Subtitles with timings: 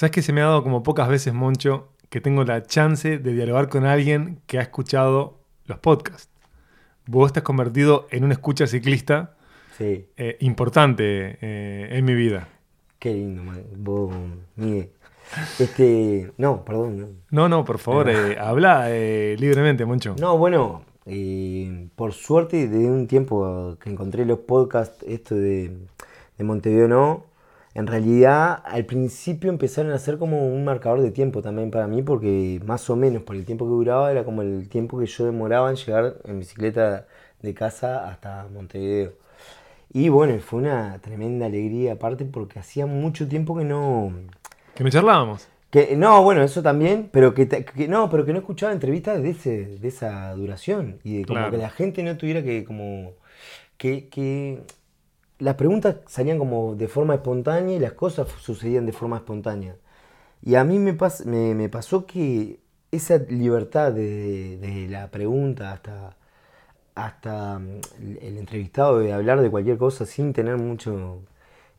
[0.00, 3.34] ¿Sabes que se me ha dado como pocas veces, Moncho, que tengo la chance de
[3.34, 6.30] dialogar con alguien que ha escuchado los podcasts?
[7.04, 9.36] Vos te has convertido en un escucha ciclista
[9.76, 12.48] Sí, eh, importante eh, en mi vida.
[12.98, 13.62] qué lindo, man.
[13.76, 14.10] Vos,
[14.56, 14.88] Miguel.
[15.58, 16.98] Este, no, perdón.
[16.98, 20.16] No, No, no, por favor, eh, habla libremente, Moncho.
[20.18, 20.82] No, bueno,
[21.94, 25.76] por suerte, desde un tiempo que encontré los podcasts, esto de,
[26.38, 27.29] de Montevideo No,
[27.74, 32.02] en realidad al principio empezaron a ser como un marcador de tiempo también para mí,
[32.02, 35.24] porque más o menos por el tiempo que duraba era como el tiempo que yo
[35.26, 37.06] demoraba en llegar en bicicleta
[37.42, 39.12] de casa hasta Montevideo.
[39.92, 44.12] Y bueno, fue una tremenda alegría aparte porque hacía mucho tiempo que no...
[44.74, 45.48] Que no charlábamos.
[45.70, 49.30] Que, no, bueno, eso también, pero que, que no, pero que no escuchaba entrevistas de,
[49.30, 51.50] ese, de esa duración y de como Claro.
[51.50, 53.12] que la gente no tuviera que como
[53.76, 54.62] que, que
[55.40, 59.76] las preguntas salían como de forma espontánea y las cosas sucedían de forma espontánea.
[60.42, 62.60] Y a mí me, pas- me, me pasó que
[62.92, 66.16] esa libertad de, de la pregunta hasta,
[66.94, 67.80] hasta mm,
[68.20, 71.22] el, entrevistado de hablar de cualquier cosa sin tener mucho...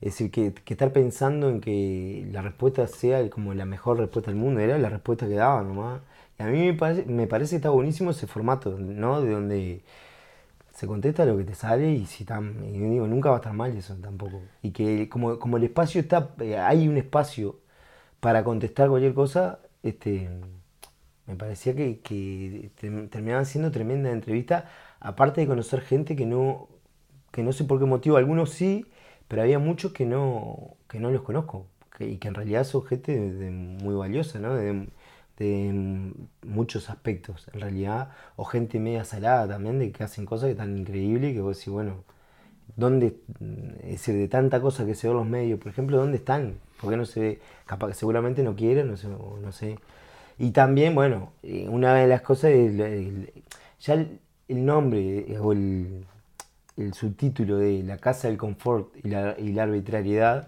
[0.02, 4.40] Es decir, que, estar pensando en que la respuesta sea como la mejor respuesta del
[4.40, 6.02] mundo, era la respuesta que daba nomás.
[6.40, 9.22] Y a mí me parece, me parece que está buenísimo ese formato, ¿no?
[9.22, 9.82] De donde
[10.82, 13.54] se contesta lo que te sale y si tan, y digo, nunca va a estar
[13.54, 14.42] mal eso tampoco.
[14.64, 17.60] Y que como, como el espacio está, eh, hay un espacio
[18.22, 20.30] para contestar cualquier cosa, este,
[21.28, 26.68] me parecía que, que term- terminaban siendo tremenda entrevista, aparte de conocer gente que no,
[27.32, 28.86] que no sé por qué motivo, algunos sí,
[29.28, 31.68] pero había muchos que no, que no los conozco,
[32.00, 34.56] y que en realidad son gente de- muy valiosa, ¿no?
[35.38, 36.14] De
[36.46, 40.78] muchos aspectos, en realidad, o gente media salada también, de que hacen cosas que están
[40.78, 42.04] increíbles, que vos decís, bueno,
[42.76, 43.18] ¿dónde,
[43.84, 46.56] es decir, de tanta cosa que se ve los medios, por ejemplo, ¿dónde están?
[46.80, 47.40] ¿Por qué no se ve?
[47.66, 49.78] Capaz seguramente no quieren, no sé, no sé.
[50.38, 52.76] Y también, bueno, eh, una de las cosas es
[53.80, 54.20] ya el,
[54.66, 56.06] nombre eh, o el,
[56.94, 60.48] subtítulo de La Casa del Confort y la arbitrariedad,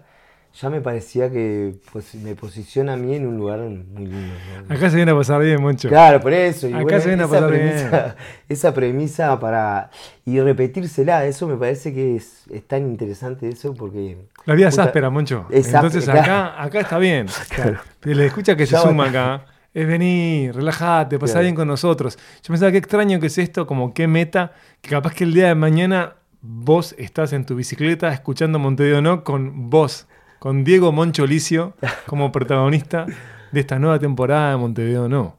[0.60, 4.34] ya me parecía que pues, me posiciona a mí en un lugar muy lindo.
[4.68, 4.74] ¿no?
[4.74, 5.88] Acá se viene a pasar bien, Moncho.
[5.88, 6.68] Claro, por eso.
[6.68, 8.16] Y Acá bueno, se viene a pasar premisa,
[8.48, 9.90] esa premisa para.
[10.24, 14.16] Y repetírsela, eso me parece que es, es tan interesante eso porque.
[14.46, 15.46] La vida es áspera, Moncho.
[15.50, 16.22] es Entonces áspera,
[16.52, 17.26] acá, acá está bien.
[17.48, 17.78] Claro.
[18.00, 19.46] Pero le escucha que se Ya suma acá.
[19.72, 21.42] Es venir, relájate, pasá Claro.
[21.46, 22.16] bien con nosotros.
[22.42, 25.48] Yo pensaba qué extraño que es esto, como qué meta, que capaz que el día
[25.48, 30.06] de mañana vos estás en tu bicicleta escuchando Montevideo No con vos,
[30.44, 31.72] con Diego Moncho Licio
[32.04, 33.06] como protagonista
[33.50, 35.38] de esta nueva temporada de Montevideo No.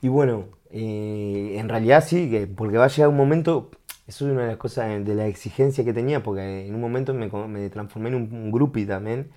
[0.00, 3.72] Y bueno, eh, en realidad sí, que porque va a llegar un momento.
[4.06, 7.12] Eso es una de las cosas de la exigencia que tenía, porque en un momento
[7.12, 7.28] me,
[7.70, 9.30] transformé en un, un groupie también,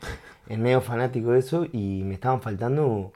[0.47, 3.11] en medio fanático de eso, y me estaban faltando.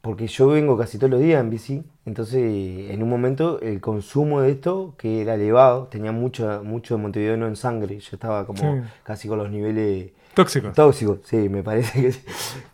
[0.00, 2.40] Porque yo vengo casi todos los días en bici, entonces
[2.90, 7.46] en un momento el consumo de esto, que era elevado, tenía mucho, mucho Montevideo no
[7.46, 8.88] en sangre, yo estaba como Sí.
[9.02, 10.74] casi con los niveles Tóxicos.
[10.74, 12.14] tóxicos, sí, me parece que,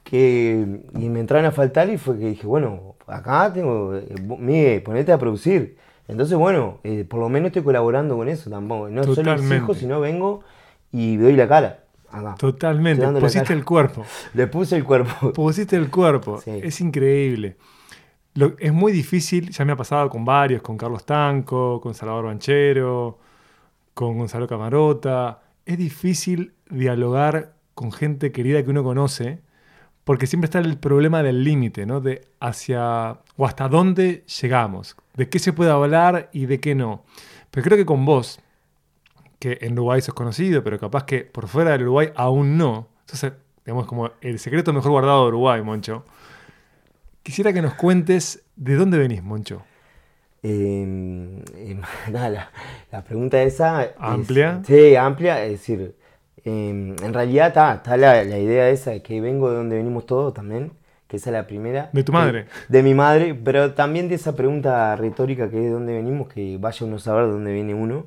[0.04, 4.82] que- Y me entraron a faltar y fue que dije, bueno, acá tengo, eh, Miguel,
[4.82, 5.76] ponete a producir.
[6.08, 8.88] Entonces, bueno, eh, por lo menos estoy colaborando con eso tampoco.
[8.90, 9.54] No solo Totalmente.
[9.54, 10.42] exijo, sino vengo
[10.90, 11.78] y doy la cara.
[12.10, 12.34] Acá.
[12.38, 13.06] Totalmente.
[13.20, 14.04] Pusiste el cuerpo.
[14.34, 15.32] Le puse el cuerpo.
[15.32, 16.38] Pusiste el cuerpo.
[16.42, 16.50] Sí.
[16.62, 17.56] Es increíble.
[18.34, 22.26] Lo- es muy difícil, ya me ha pasado con varios, con Carlos Tanco, con Salvador
[22.26, 23.18] Banchero,
[23.94, 25.38] con Gonzalo Camarota.
[25.64, 29.40] Es difícil dialogar con gente querida que uno conoce,
[30.04, 32.00] porque siempre está el problema del límite, ¿no?
[32.00, 37.04] De hacia o hasta dónde llegamos, de qué se puede hablar y de qué no.
[37.50, 38.40] Pero creo que con vos,
[39.38, 42.88] que en Uruguay sos conocido, pero capaz que por fuera del Uruguay aún no.
[43.00, 43.32] Entonces,
[43.64, 46.04] digamos, como el secreto mejor guardado de Uruguay, Moncho.
[47.22, 49.62] Quisiera que nos cuentes de dónde venís, Moncho.
[50.42, 50.84] Eh,
[52.10, 52.50] nada, la,
[52.90, 53.84] la pregunta esa...
[53.84, 54.60] es- ¿Amplia?
[54.66, 55.44] sí, amplia.
[55.44, 55.94] Es decir,
[56.44, 56.68] eh,
[57.02, 60.34] en realidad está, está la, la idea esa de que vengo de donde venimos todos
[60.34, 60.72] también,
[61.08, 61.90] que esa es la primera.
[61.92, 62.46] De tu madre.
[62.68, 66.56] De mi madre, pero también de esa pregunta retórica que es de dónde venimos, que
[66.58, 68.06] vaya uno a saber de dónde viene uno.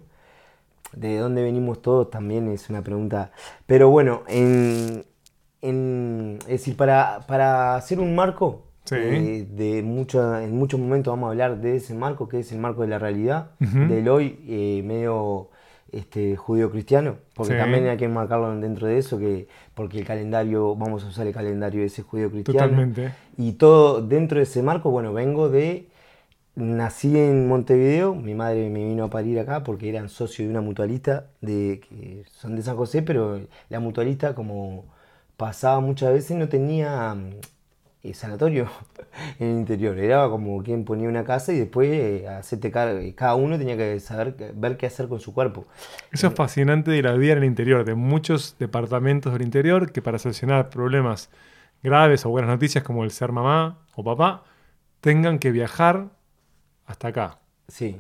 [0.94, 3.32] De dónde venimos todos también es una pregunta.
[3.66, 5.06] Pero bueno, en,
[5.62, 8.96] en- es decir, para, para hacer un marco, Sí.
[8.96, 12.60] eh, de mucho, en muchos momentos vamos a hablar de ese marco, que es el
[12.60, 15.50] marco de la realidad, del hoy eh, medio
[15.92, 17.60] este, judío-cristiano, porque Sí.
[17.60, 21.34] también hay que marcarlo dentro de eso, que porque el calendario, vamos a usar el
[21.34, 22.60] calendario ese judío-cristiano.
[22.68, 23.12] Totalmente.
[23.38, 25.88] Y todo dentro de ese marco, bueno, vengo de.
[26.58, 30.62] Nací en Montevideo, mi madre me vino a parir acá porque eran socios de una
[30.62, 34.86] mutualista, de, que son de San José, pero la mutualista, como
[35.36, 37.14] pasaba muchas veces, no tenía
[38.10, 38.68] eh, sanatorio
[39.40, 39.98] en el interior.
[40.00, 43.02] Era como quien ponía una casa y después eh, hacerte cargo.
[43.02, 45.66] y Cada uno tenía que saber ver qué hacer con su cuerpo.
[46.12, 50.02] Eso es fascinante de la vida en el interior, de muchos departamentos del interior que
[50.02, 51.30] para solucionar problemas
[51.84, 54.44] graves o buenas noticias como el ser mamá o papá,
[55.02, 56.10] tengan que viajar
[56.86, 57.40] hasta acá.
[57.68, 57.98] Sí.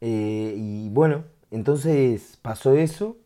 [0.00, 3.16] Eh, y bueno, entonces pasó eso.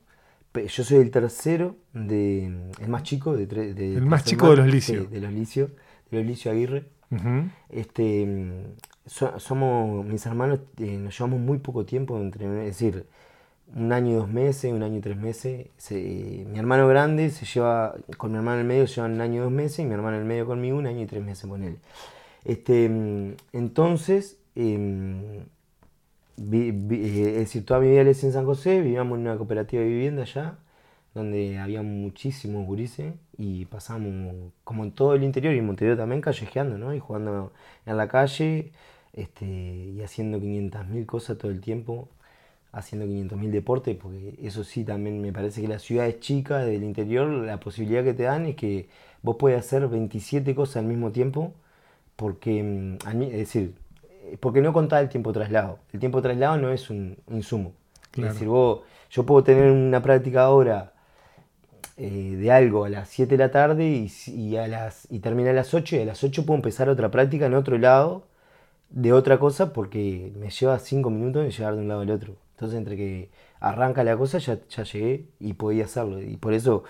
[0.54, 2.44] Yo soy el tercero, de,
[2.78, 5.00] el más chico de, tre- de El más tres chico de los hermanos, Licio.
[5.02, 5.70] sí, de los Licio,
[6.12, 6.84] de los Licio Aguirre.
[7.68, 8.76] Este, mm,
[9.06, 13.06] so- somos, mis hermanos, eh, nos llevamos muy poco tiempo entre, es decir,
[13.74, 15.66] un año y dos meses, un año y tres meses.
[15.76, 19.20] Se- mi hermano grande se lleva, con mi hermano en el medio se llevan un
[19.20, 21.22] año y dos meses, y mi hermano en el medio conmigo un año y tres
[21.24, 21.78] meses con él.
[22.44, 25.44] Este, mm, entonces, em,
[26.36, 29.36] vi- vi- eh, es decir, toda mi vida hice en San José, vivíamos en una
[29.36, 30.58] cooperativa de vivienda allá,
[31.14, 36.20] donde había muchísimos gurises y pasamos, como en todo el interior y en Montevideo también,
[36.20, 36.94] callejeando, ¿no?
[36.94, 37.52] Y jugando
[37.86, 38.72] en la calle
[39.12, 42.08] este, y haciendo 500.000 cosas todo el tiempo,
[42.72, 46.82] haciendo 500.000 deportes, porque eso sí también me parece que la ciudad es chica, del
[46.82, 48.88] interior, la posibilidad que te dan es que
[49.22, 51.52] vos puedes hacer 27 cosas al mismo tiempo,
[52.16, 53.74] porque, mm, es decir,
[54.40, 55.78] porque no contás el tiempo traslado.
[55.92, 57.72] El tiempo traslado no es un insumo.
[58.10, 58.28] Claro.
[58.28, 60.92] Es decir, vos, yo puedo tener una práctica ahora
[62.04, 65.50] eh, de algo a las 7 de la tarde y, y a las, y termina
[65.50, 68.24] a las 8 y a las 8 puedo empezar otra práctica en otro lado
[68.90, 72.34] de otra cosa porque me lleva 5 minutos en llegar de un lado al otro.
[72.56, 76.20] Entonces entre que arranca la cosa ya, ya llegué y podía hacerlo.
[76.20, 76.82] Y por eso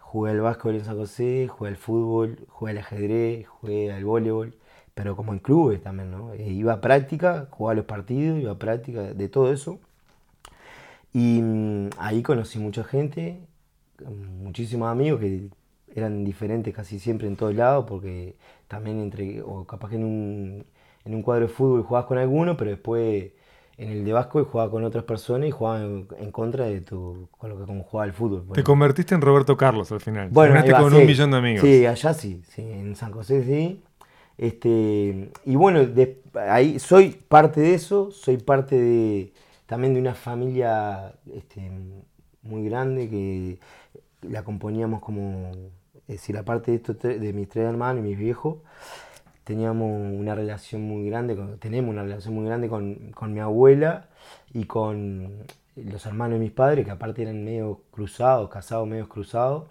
[0.00, 4.56] jugué al básquetbol en San José, jugué al fútbol, jugué al ajedrez, jugué al voleibol,
[4.94, 6.32] pero como en clubes también, ¿no?
[6.34, 9.78] Eh, iba a práctica, jugaba los partidos, iba a práctica de todo eso.
[11.12, 13.40] Y mm, ahí conocí mucha gente,
[14.06, 15.48] muchísimos amigos que
[15.94, 18.36] eran diferentes casi siempre en todos lados, porque
[18.68, 20.66] también entre, o capaz que en un,
[21.04, 23.32] en un cuadro de fútbol jugabas con alguno, pero después
[23.76, 27.28] en el de básquetbol jugabas con otras personas y jugabas en, en contra de tu,
[27.38, 28.44] con lo que como jugaba el fútbol.
[28.52, 30.28] Te convertiste en Roberto Carlos al final.
[30.30, 30.96] Bueno, va, con sí.
[30.96, 31.62] un millón de amigos.
[31.62, 33.80] Sí, allá sí, sí, en San José sí.
[34.36, 39.32] Este, y bueno, de- ahí soy parte de eso, soy parte de,
[39.66, 41.70] también de una familia este,
[42.42, 43.58] muy grande que
[44.22, 45.50] la componíamos como,
[46.06, 48.56] es decir, aparte de, estos tres- de mis tres hermanos y mis viejos,
[49.44, 54.08] teníamos una relación muy grande, con- tenemos una relación muy grande con, con mi abuela
[54.52, 55.44] y con
[55.76, 59.64] los hermanos de mis padres, que aparte eran medio cruzados, casados medio cruzados.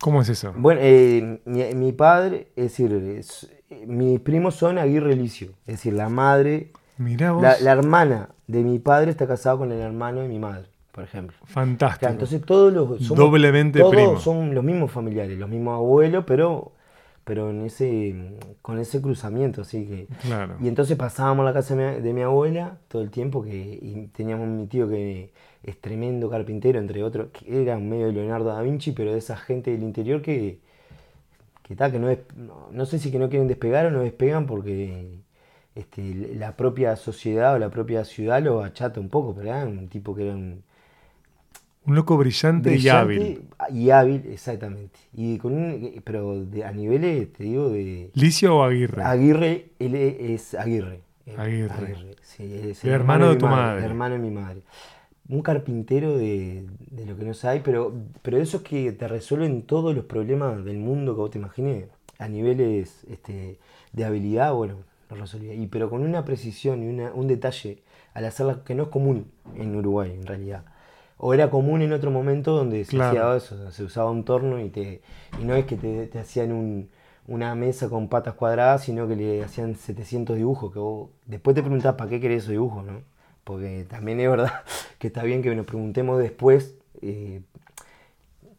[0.00, 0.52] ¿Cómo es eso?
[0.56, 5.76] Bueno, eh, mi, mi padre, es decir, es- eh, mis primos son Aguirre Licio, es
[5.76, 7.42] decir, la madre, Mirá vos.
[7.42, 11.04] la, la hermana de mi padre está casada con el hermano de mi madre, por
[11.04, 11.36] ejemplo.
[11.44, 12.00] Fantástico.
[12.00, 14.18] Claro, entonces todos los somos- Doblemente todos primo.
[14.18, 16.72] son los mismos familiares, los mismos abuelos, pero,
[17.24, 18.14] pero en ese,
[18.62, 20.06] con ese cruzamiento, así que.
[20.22, 20.56] Claro.
[20.60, 23.56] Y entonces pasábamos a la casa de mi, de mi abuela todo el tiempo, que
[23.56, 25.32] y teníamos mi tío que
[25.62, 29.18] es tremendo carpintero, entre otros, que era un medio de Leonardo da Vinci, pero de
[29.18, 30.58] esa gente del interior que,
[31.62, 34.00] que, ta, que no, es, no, no sé si que no quieren despegar o no
[34.00, 35.20] despegan porque
[35.74, 39.88] este, la propia sociedad o la propia ciudad lo achata un poco, pero era un
[39.88, 40.62] tipo que era un,
[41.86, 43.42] Un loco brillante, y hábil.
[43.72, 44.98] Y hábil, exactamente.
[45.14, 48.10] Y con un- pero de- a niveles, te digo, de...
[48.14, 49.02] ¿Licio o Aguirre?
[49.02, 51.00] Aguirre, él es Aguirre.
[51.36, 51.96] Aguirre.
[52.22, 53.78] sí, es El hermano de tu madre.
[53.78, 54.62] El hermano de mi madre.
[55.28, 59.62] Un carpintero de, de lo que no sabe, pero, pero eso es que te resuelven
[59.62, 61.86] todos los problemas del mundo que vos te imagines.
[62.18, 63.58] A niveles este,
[63.92, 64.76] de habilidad, bueno,
[65.08, 65.54] lo resolvía.
[65.54, 67.78] Y, pero con una precisión y una- un detalle
[68.12, 70.64] al hacerla que no es común en Uruguay, en realidad.
[71.22, 73.34] O era común en otro momento donde se Claro.
[73.34, 75.02] hacía eso, se usaba un torno y, te,
[75.40, 76.88] y no es que te, te hacían un-
[77.28, 80.72] una mesa con patas cuadradas, sino que le hacían 700 dibujos.
[80.72, 83.02] Que vos, después te preguntás para qué querés esos dibujos, ¿no?
[83.44, 84.52] Porque también es verdad
[84.98, 87.42] que está bien que nos preguntemos después, eh,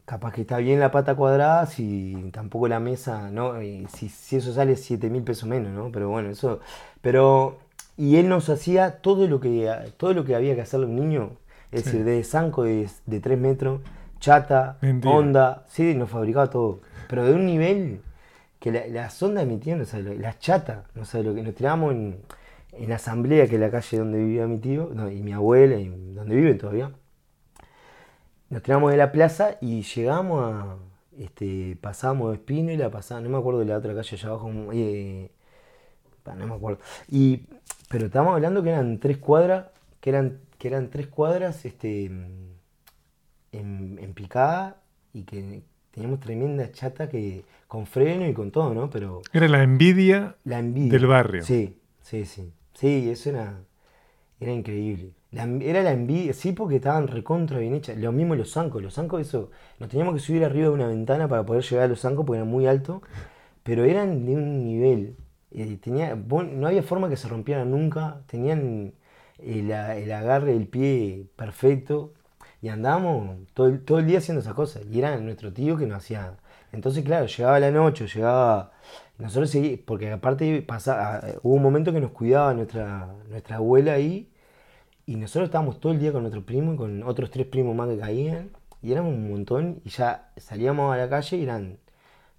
[0.04, 3.62] capaz que está bien la pata cuadrada, si tampoco la mesa, ¿no?
[3.62, 5.90] Y si, si eso sale 7 mil pesos menos, ¿no?
[5.92, 6.60] Pero bueno, eso.
[7.00, 7.58] Pero.
[7.96, 10.96] Y él nos hacía todo lo que, todo lo que había que hacerle a un
[10.96, 11.32] niño,
[11.72, 11.90] es Sí.
[11.90, 13.80] decir, de zanco de, de 3 metros,
[14.20, 15.14] chata, Mentira.
[15.14, 16.80] onda, sí, nos fabricaba todo.
[17.08, 18.00] Pero de un nivel
[18.60, 21.54] que la- las ondas emitían, no sabes lo- las chatas, no sabes lo que nos
[21.54, 22.18] tirábamos en,
[22.72, 25.76] en la asamblea, que es la calle donde vivía mi tío, no, y mi abuela,
[25.76, 26.92] y donde viven todavía.
[28.50, 30.76] Nos tiramos de la plaza y llegamos a.
[31.18, 35.30] Este, pasamos de Espínola, pasamos, no me acuerdo de la otra calle allá abajo, eh,
[36.38, 36.78] no me acuerdo.
[37.10, 37.42] Y,
[37.90, 39.66] pero estábamos hablando que eran tres cuadras,
[40.00, 42.04] que eran, que eran tres cuadras este,
[43.50, 44.80] en, en picada
[45.12, 48.88] y que teníamos tremenda chata que con freno y con todo, ¿no?
[48.88, 50.92] Pero Era la envidia la envidia.
[50.92, 51.42] del barrio.
[51.42, 52.52] Sí, sí, sí.
[52.74, 53.58] Sí, eso era,
[54.40, 55.14] era increíble.
[55.32, 57.96] La era la envidia, sí, porque estaban recontra bien hechas.
[57.98, 58.82] Lo mismo los zancos.
[58.82, 59.50] Los zancos, eso,
[59.80, 62.38] nos teníamos que subir arriba de una ventana para poder llegar a los zancos porque
[62.38, 63.02] eran muy altos,
[63.64, 65.16] pero eran de un nivel.
[65.50, 68.22] eh, tenía, no había forma que se rompieran nunca.
[68.26, 68.92] Tenían
[69.38, 72.12] el, agarre del pie perfecto.
[72.60, 74.82] Y andábamos todo, el- todo el día haciendo esas cosas.
[74.90, 76.36] Y era nuestro tío que nos hacía.
[76.72, 78.72] Entonces, claro, llegaba la noche, llegaba.
[79.18, 84.30] Nosotros seguí, porque aparte pasaba, hubo un momento que nos cuidaba nuestra, nuestra abuela ahí.
[85.06, 87.88] Y nosotros estábamos todo el día con nuestro primo y con otros tres primos más
[87.88, 88.50] que caían.
[88.80, 89.80] Y éramos un montón.
[89.84, 91.78] Y ya salíamos a la calle y eran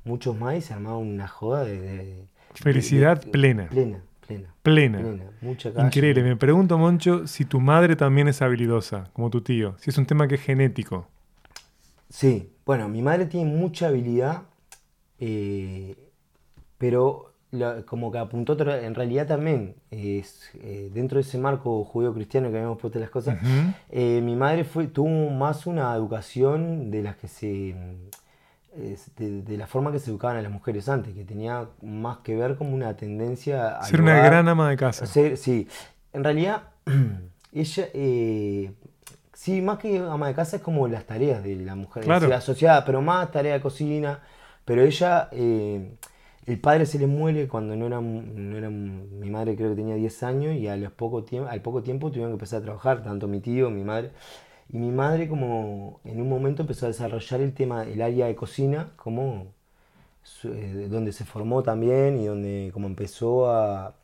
[0.05, 1.79] muchos más y se armaba una joda de.
[1.81, 3.67] de- Felicidad de- plena.
[3.67, 4.53] Plena, plena.
[4.63, 4.99] Plena.
[4.99, 5.23] Plena.
[5.41, 5.87] Mucha calle.
[5.87, 6.23] Increíble.
[6.23, 9.75] Me pregunto, Moncho, si tu madre también es habilidosa, como tu tío.
[9.79, 11.07] Si es un tema que es genético.
[12.09, 14.43] Sí, bueno, mi madre tiene mucha habilidad,
[15.19, 15.95] eh,
[16.77, 22.49] pero la- como que apuntó, en realidad también, es, eh, dentro de ese marco judío-cristiano
[22.49, 23.37] que habíamos puesto las cosas,
[23.89, 27.75] eh, mi madre fue, tuvo más una educación de las que se,
[28.75, 32.35] de, de la forma que se educaban a las mujeres antes, que tenía más que
[32.35, 35.05] ver como una tendencia a Ser una gran ama de casa.
[35.05, 35.67] Ser- sí,
[36.13, 36.63] en realidad,
[37.53, 38.71] ella, eh,
[39.33, 42.33] sí, más que ama de casa es como las tareas de la mujer, Claro.
[42.33, 44.21] asociada, pero más tarea de cocina,
[44.65, 45.95] pero ella, eh,
[46.45, 49.95] el padre se le muere cuando no era, no era, mi madre creo que tenía
[49.95, 53.03] 10 años y a los poco tiempo, al poco tiempo tuvieron que empezar a trabajar,
[53.03, 54.11] tanto mi tío, mi madre,
[54.69, 58.35] y mi madre como en un momento empezó a desarrollar el tema, el área de
[58.35, 59.47] cocina, como
[60.45, 63.95] eh, donde se formó también y donde como empezó a,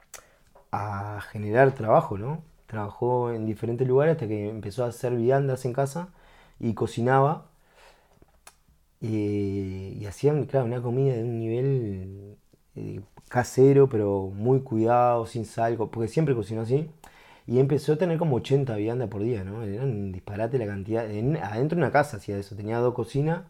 [1.32, 2.44] generar trabajo, ¿no?
[2.68, 6.10] Trabajó en diferentes lugares hasta que empezó a hacer viandas en casa
[6.60, 7.50] y cocinaba.
[9.02, 12.38] Y, hacían, claro, una comida de un nivel
[12.76, 16.90] eh, casero, pero muy cuidado, sin sal, porque siempre cocinó así.
[17.50, 19.64] Y empezó a tener como 80 viandas por día, ¿no?
[19.64, 21.10] Era un disparate la cantidad.
[21.10, 23.44] en- adentro de una casa hacía eso, tenía dos cocinas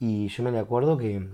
[0.00, 1.26] y yo me acuerdo que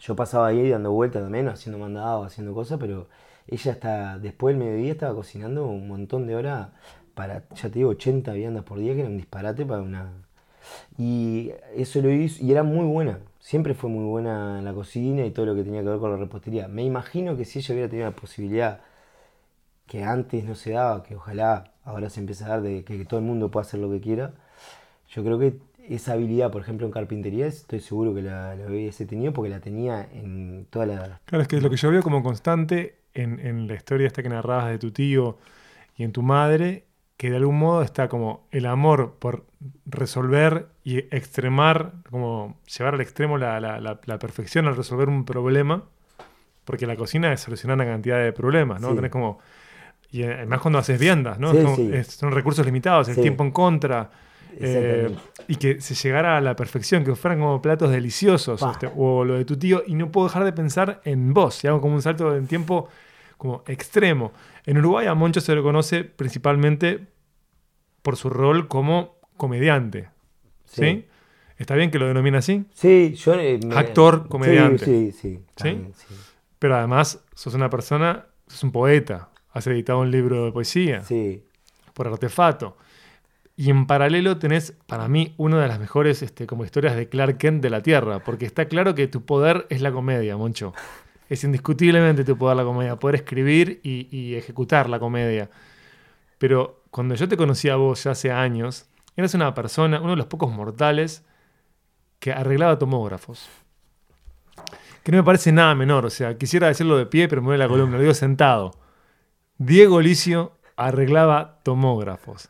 [0.00, 3.08] yo pasaba ahí dando vueltas también, haciendo mandados, haciendo cosas, pero
[3.48, 6.70] ella hasta después del mediodía estaba cocinando un montón de horas
[7.14, 10.12] para, ya te digo, 80 viandas por día, que era un disparate para una...
[10.98, 15.24] Y eso lo hizo, y era muy buena, siempre fue muy buena en la cocina
[15.26, 16.68] y todo lo que tenía que ver con la repostería.
[16.68, 18.80] Me imagino que si ella hubiera tenido la posibilidad
[19.90, 23.04] que antes no se daba, que ojalá ahora se empiece a dar de que, que
[23.04, 24.32] todo el mundo pueda hacer lo que quiera,
[25.14, 29.06] yo creo que esa habilidad, por ejemplo, en carpintería, estoy seguro que la, la hubiese
[29.06, 31.20] tenido porque la tenía en toda la...
[31.26, 34.22] Claro, es que es lo que yo veo como constante en, en la historia esta
[34.22, 35.38] que narrabas de tu tío
[35.96, 36.84] y en tu madre,
[37.16, 39.44] que de algún modo está como el amor por
[39.86, 45.24] resolver y extremar, como llevar al extremo la, la- la- la perfección al resolver un
[45.24, 45.82] problema,
[46.64, 48.90] porque la cocina es solucionar una cantidad de problemas, ¿no?
[48.90, 48.94] Sí.
[48.96, 49.38] Tenés como...
[50.12, 51.52] Y además cuando haces viandas, ¿no?
[51.52, 51.90] Sí, sí.
[51.92, 53.20] es- son recursos limitados, el Sí.
[53.22, 54.10] tiempo en contra.
[54.62, 55.08] eh,
[55.48, 59.34] y que se llegara a la perfección, que fueran como platos deliciosos, este, o lo
[59.34, 62.02] de tu tío, y no puedo dejar de pensar en vos, y hago como un
[62.02, 62.88] salto en tiempo
[63.38, 64.32] como extremo.
[64.66, 67.06] En Uruguay a Moncho se lo conoce principalmente
[68.02, 70.10] por su rol como comediante,
[70.66, 70.80] ¿sí?
[70.82, 71.06] Sí.
[71.56, 72.66] ¿Está bien que lo denomina así?
[72.74, 73.34] Sí, yo...
[73.34, 74.84] eh, me- Actor, sí, comediante.
[74.84, 76.14] Sí, sí, también, sí.
[76.58, 81.44] Pero además sos una persona, sos un poeta, has editado un libro de poesía Sí,
[81.94, 82.76] por artefato.
[83.56, 87.36] Y en paralelo tenés, para mí, una de las mejores este, como historias de Clark
[87.36, 90.72] Kent de la Tierra, porque está claro que tu poder es la comedia, Moncho.
[91.28, 95.50] Es indiscutiblemente tu poder la comedia, poder escribir y, y ejecutar la comedia.
[96.38, 100.16] Pero cuando yo te conocí a vos ya hace años, eras una persona, uno de
[100.16, 101.22] los pocos mortales
[102.18, 103.48] que arreglaba tomógrafos.
[105.02, 107.64] Que no me parece nada menor, o sea, quisiera decirlo de pie, pero me duele
[107.64, 108.72] la columna, lo digo sentado.
[109.60, 112.48] Diego Licio arreglaba tomógrafos.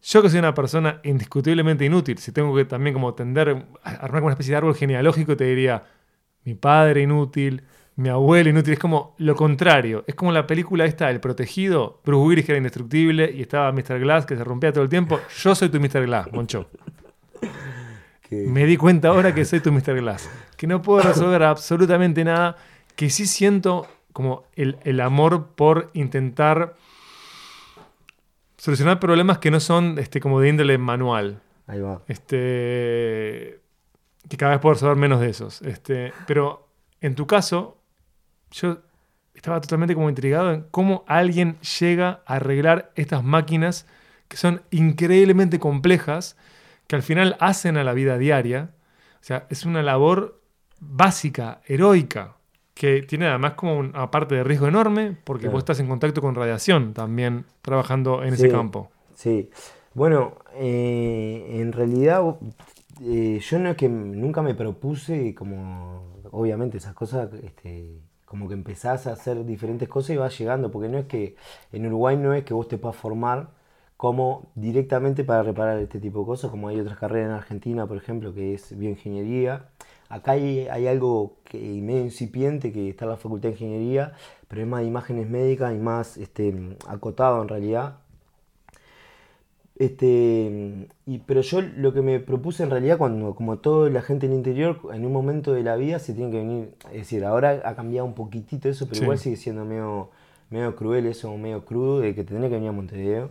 [0.00, 4.26] Yo que soy una persona indiscutiblemente inútil, si tengo que también como tender armar como
[4.26, 5.82] una especie de árbol genealógico, te diría
[6.44, 7.64] mi padre inútil,
[7.96, 10.04] mi abuelo inútil, es como lo contrario.
[10.06, 13.98] Es como la película esta, El Protegido, Bruce Willis que era indestructible y estaba Mr.
[13.98, 15.18] Glass que se rompía todo el tiempo.
[15.38, 16.06] Yo soy tu Mr.
[16.06, 16.70] Glass, Moncho.
[18.30, 19.96] Me di cuenta ahora que soy tu Mr.
[19.96, 20.30] Glass.
[20.56, 22.56] Que no puedo resolver absolutamente nada.
[22.94, 26.74] Que sí siento como el, el amor por intentar
[28.56, 31.42] solucionar problemas que no son este, como de índole manual.
[31.66, 32.00] Ahí va.
[32.08, 33.60] Este,
[34.26, 35.60] que cada vez puedo resolver menos de esos.
[35.60, 36.66] Este, pero
[37.02, 37.76] en tu caso,
[38.52, 38.78] yo
[39.34, 43.86] estaba totalmente como intrigado en cómo alguien llega a arreglar estas máquinas
[44.28, 46.38] que son increíblemente complejas,
[46.86, 48.70] que al final hacen a la vida diaria.
[49.20, 50.40] O sea, es una labor
[50.80, 52.36] básica, heroica,
[52.76, 55.52] que tiene además como una parte de riesgo enorme, porque Claro.
[55.52, 58.90] vos estás en contacto con radiación también trabajando en ese campo.
[59.14, 59.48] Sí,
[59.94, 62.22] bueno, eh, en realidad
[63.02, 68.52] eh, yo no es que nunca me propuse como, obviamente esas cosas, este, como que
[68.52, 71.34] empezás a hacer diferentes cosas y vas llegando, porque no es que
[71.72, 73.48] en Uruguay no es que vos te puedas formar
[73.96, 77.96] como directamente para reparar este tipo de cosas, como hay otras carreras en Argentina, por
[77.96, 79.70] ejemplo, que es bioingeniería.
[80.08, 84.12] Acá hay, hay algo que, medio incipiente que está en la Facultad de Ingeniería,
[84.48, 87.98] pero es más de imágenes médicas y más este, acotado en realidad.
[89.78, 94.24] Este, y, pero yo lo que me propuse en realidad, cuando como toda la gente
[94.24, 97.24] en el interior, en un momento de la vida se tiene que venir, es decir,
[97.26, 99.02] ahora ha cambiado un poquitito eso, pero Sí.
[99.02, 100.10] igual sigue siendo medio,
[100.48, 103.30] medio cruel eso, medio crudo, de que te tenés que venir a Montevideo.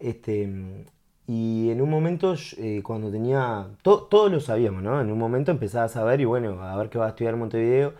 [0.00, 0.84] Este,
[1.28, 5.00] y en un momento, eh, cuando tenía, to- todos lo sabíamos, ¿no?
[5.00, 7.40] En un momento empezaba a saber y bueno, a ver qué va a estudiar en
[7.40, 7.94] Montevideo.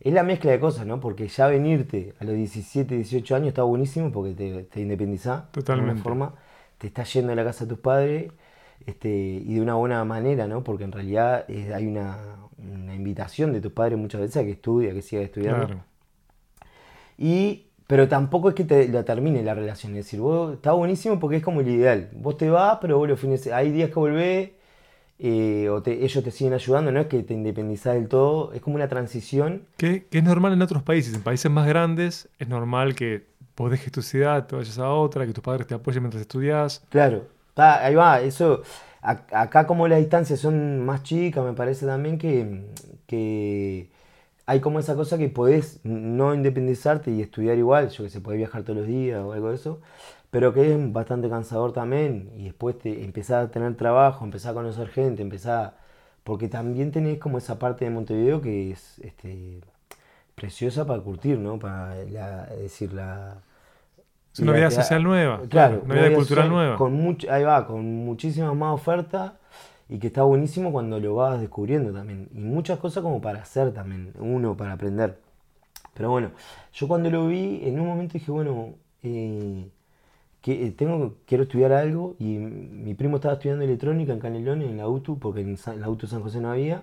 [0.00, 1.00] Es la mezcla de cosas, ¿no?
[1.00, 5.52] Porque ya venirte a los 17, 18 años está buenísimo porque te, te independizás de
[5.52, 5.90] Totalmente.
[5.90, 6.34] alguna forma.
[6.78, 8.32] Te estás yendo a la casa de tus padres
[8.86, 10.64] este, y de una buena manera, ¿no?
[10.64, 12.18] Porque en realidad eh, hay una,
[12.58, 15.66] una invitación de tus padres muchas veces a que estudie, a que sigas estudiando.
[15.66, 15.84] Claro.
[17.18, 19.92] Y, pero tampoco es que te la termine la relación.
[19.96, 22.08] Es decir, vos está buenísimo porque es como el ideal.
[22.14, 24.50] Vos te vas, pero vos los fines, hay días que volvés,
[25.18, 28.60] eh, o te- ellos te siguen ayudando, no es que te independizás del todo, es
[28.60, 29.62] como una transición.
[29.76, 31.14] Que, que es normal en otros países.
[31.14, 33.26] En países más grandes es normal que
[33.56, 36.82] vos dejes tu ciudad, te vayas a otra, que tus padres te apoyen mientras estudias.
[36.90, 38.62] Claro, está- ahí va, eso.
[39.02, 42.64] a- Acá como las distancias son más chicas, me parece también que,
[43.06, 43.90] que
[44.46, 48.38] hay como esa cosa que podés no independizarte y estudiar igual, yo que sé, podés
[48.38, 49.80] viajar todos los días o algo de eso,
[50.30, 54.54] pero que es bastante cansador también y después te empezás a tener trabajo, empezás a
[54.54, 55.74] conocer gente, empezás a-
[56.24, 59.60] porque también tenés como esa parte de Montevideo que es este,
[60.34, 61.58] preciosa para curtir, ¿no?
[61.58, 63.36] Para la, es decir, la...
[64.32, 65.42] Es una vida social nueva.
[65.48, 66.76] Claro, Una vida cultural nueva.
[66.78, 69.32] Con much- ahí va, con muchísimas más ofertas
[69.88, 72.28] y que está buenísimo cuando lo vas descubriendo también.
[72.34, 75.18] Y muchas cosas como para hacer también, uno para aprender.
[75.94, 76.32] Pero bueno,
[76.74, 79.68] yo cuando lo vi, en un momento dije, bueno, eh,
[80.42, 84.78] que, eh, tengo, quiero estudiar algo y mi primo estaba estudiando electrónica en Canelones, en
[84.78, 86.82] la UTU, porque en, Sa- en la UTU San José no había.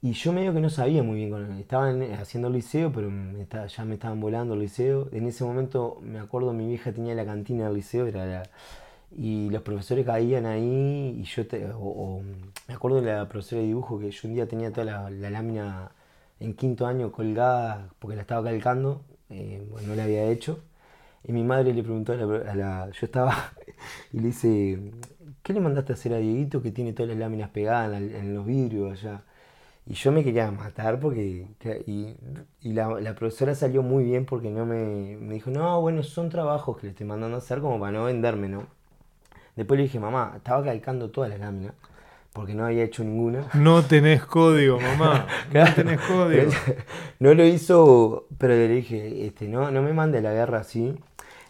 [0.00, 3.10] Y yo medio que no sabía muy bien, con, estaban haciendo el liceo, pero
[3.68, 5.08] ya me estaban volando el liceo.
[5.12, 8.42] En ese momento, me acuerdo, mi vieja tenía la cantina del liceo, era la-
[9.10, 12.22] y los profesores caían ahí, y yo, te- o,
[12.68, 15.92] me acuerdo de la profesora de dibujo, que yo un día tenía toda la, lámina
[16.40, 20.60] en quinto año colgada, porque la estaba calcando, eh, bueno, no la había hecho.
[21.24, 23.52] Y mi madre le preguntó a la, a la- Yo estaba
[24.12, 24.92] y le dice:
[25.42, 28.46] ¿Qué le mandaste a hacer a Dieguito que tiene todas las láminas pegadas en, los
[28.46, 29.22] vidrios allá?
[29.86, 31.48] Y yo me quería matar porque.
[31.86, 32.16] Y,
[32.62, 36.30] y la, la profesora salió muy bien porque no me, me dijo: No, bueno, son
[36.30, 38.66] trabajos que le estoy mandando a hacer como para no venderme, ¿no?
[39.58, 41.74] Después le dije: Mamá, estaba calcando todas las láminas
[42.32, 43.48] porque no había hecho ninguna.
[43.54, 45.26] No tenés código, mamá.
[45.50, 45.70] Claro.
[45.70, 46.50] No tenés código.
[47.18, 50.94] No lo hizo, pero le dije, este, no, no me mande a la guerra así.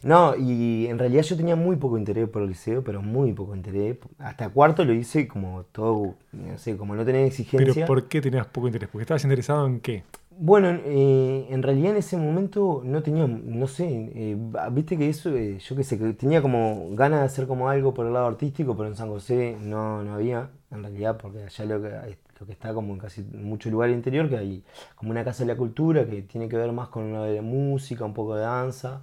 [0.02, 3.54] No, y en realidad yo tenía muy poco interés por el liceo, pero muy poco
[3.54, 3.98] interés.
[4.18, 7.84] Hasta cuarto lo hice como todo, no sé, como no tenía Pero exigencia.
[7.84, 8.88] ¿por qué tenías poco interés?
[8.90, 10.04] Porque estabas interesado en qué.
[10.40, 14.36] Bueno, eh, en realidad en ese momento no tenía, no sé, eh,
[14.70, 17.92] viste que eso, eh, yo qué sé, que tenía como ganas de hacer como algo
[17.92, 21.64] por el lado artístico, pero en San José no, no había, en realidad, porque allá
[21.64, 25.24] lo que, lo que está como en casi mucho lugar interior, que hay como una
[25.24, 28.36] casa de la cultura que tiene que ver más con una de música, un poco
[28.36, 29.02] de danza,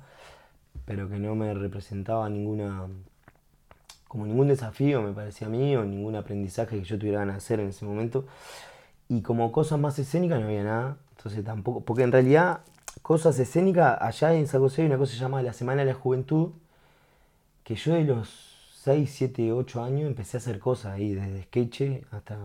[0.85, 2.87] pero que no me representaba ninguna,
[4.07, 7.37] como ningún desafío me parecía a mí, o ningún aprendizaje que yo tuviera ganas de
[7.37, 8.25] hacer en ese momento.
[9.09, 10.97] Y como cosas más escénicas no había nada.
[11.25, 11.81] Entonces tampoco.
[11.81, 12.59] Porque en realidad,
[13.01, 16.51] cosas escénicas, allá en San José hay una cosa llamada la Semana de la Juventud.
[17.63, 18.29] Que yo de los
[18.83, 22.37] 6, 7, 8 años empecé a hacer cosas ahí, desde sketch hasta.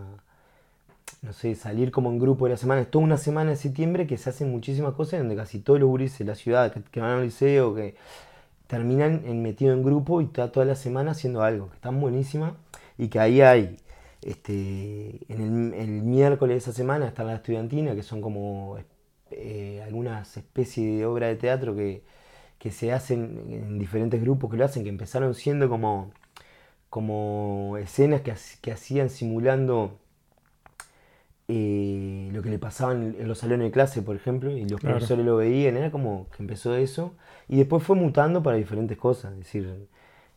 [1.21, 2.81] No sé, salir como en grupo de la semana.
[2.81, 5.91] Es toda una semana de septiembre que se hacen muchísimas cosas donde casi todos los
[5.91, 7.97] gurises de la ciudad que, que van al liceo, que
[8.67, 12.55] terminan en, metido en grupo y está toda la semana haciendo algo, que están buenísimas.
[12.97, 13.77] Y que ahí hay
[14.23, 18.79] este, en el, el miércoles de esa semana está la estudiantina, que son como
[19.31, 22.03] eh, algunas especies de obra de teatro que,
[22.59, 26.13] que se hacen en diferentes grupos que lo hacen, que empezaron siendo como,
[26.91, 29.99] como escenas que, que hacían simulando
[31.49, 34.81] eh, lo que le pasaba en, en los salones de clase, por ejemplo, y los
[34.81, 34.97] Claro.
[34.99, 37.15] profesores lo veían, era como que empezó eso,
[37.49, 39.89] y después fue mutando para diferentes cosas, es decir,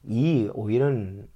[0.03, 1.27] y hubieron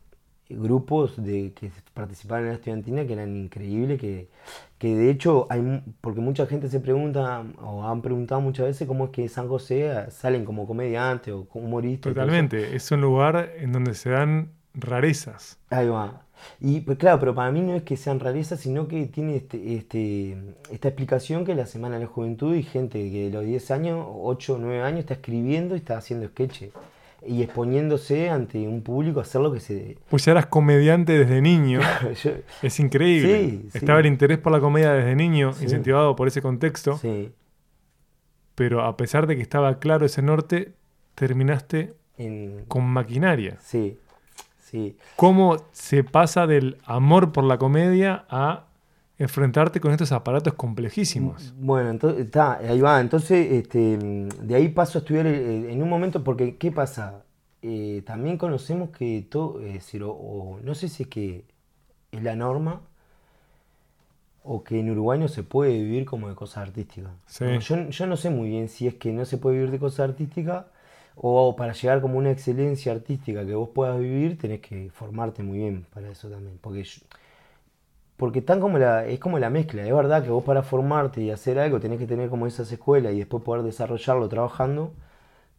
[0.49, 4.29] grupos de que participaban en la estudiantina que eran increíbles, que,
[4.77, 9.05] que de hecho hay, porque mucha gente se pregunta, o han preguntado muchas veces cómo
[9.05, 12.13] es que San José ah, salen como comediantes o como humoristas.
[12.13, 12.75] Totalmente.
[12.75, 15.59] Es un lugar en donde se dan rarezas.
[15.69, 16.21] Ahí va.
[16.59, 19.75] Y pues claro, pero para mí no es que sean rarezas, sino que tiene este,
[19.75, 20.37] este,
[20.71, 24.05] esta explicación que la Semana de la Juventud y gente que de los 10 años,
[24.07, 26.71] 8 o 9 años está escribiendo y está haciendo sketches
[27.25, 29.97] y exponiéndose ante un público a hacer lo que se...
[30.09, 31.79] Pues ya eras comediante desde niño.
[32.23, 33.39] Yo- Es increíble.
[33.49, 33.77] Sí, sí.
[33.79, 35.63] Estaba el interés por la comedia desde niño, Sí.
[35.63, 36.97] incentivado por ese contexto.
[36.97, 37.31] sí,
[38.55, 40.73] Pero a pesar de que estaba claro ese norte,
[41.15, 43.57] terminaste en- con maquinaria.
[43.61, 43.97] sí,
[44.59, 44.95] sí.
[45.15, 48.66] ¿Cómo se pasa del amor por la comedia a
[49.19, 51.53] enfrentarte con estos aparatos complejísimos?
[51.57, 53.01] Bueno, entonces, está, ahí va.
[53.01, 57.23] Entonces, este, de ahí paso a estudiar eh, en un momento, porque ¿qué pasa?
[57.61, 61.43] Eh, también conocemos que todo, es decir, o, o no sé si es que
[62.11, 62.81] es la norma
[64.43, 67.11] o que en Uruguay no se puede vivir como de cosas artísticas.
[67.25, 67.43] Sí.
[67.43, 69.79] No, yo, yo no sé muy bien si es que no se puede vivir de
[69.79, 70.65] cosas artísticas
[71.15, 75.57] o para llegar como una excelencia artística que vos puedas vivir tenés que formarte muy
[75.57, 76.57] bien para eso también.
[76.61, 77.01] Porque yo-
[78.17, 81.31] porque tan como la, es como la mezcla, es verdad que vos para formarte y
[81.31, 84.93] hacer algo tenés que tener como esas escuelas y después poder desarrollarlo trabajando,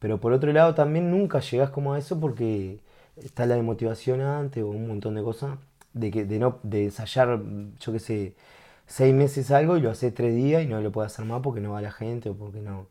[0.00, 2.80] pero por otro lado también nunca llegás como a eso porque
[3.16, 5.58] está la demotivación antes o un montón de cosas,
[5.94, 7.40] de que de no de ensayar,
[7.80, 8.34] yo qué sé,
[8.86, 11.60] seis meses algo y lo haces tres días y no lo puedes hacer más porque
[11.60, 12.86] no va la gente o porque no,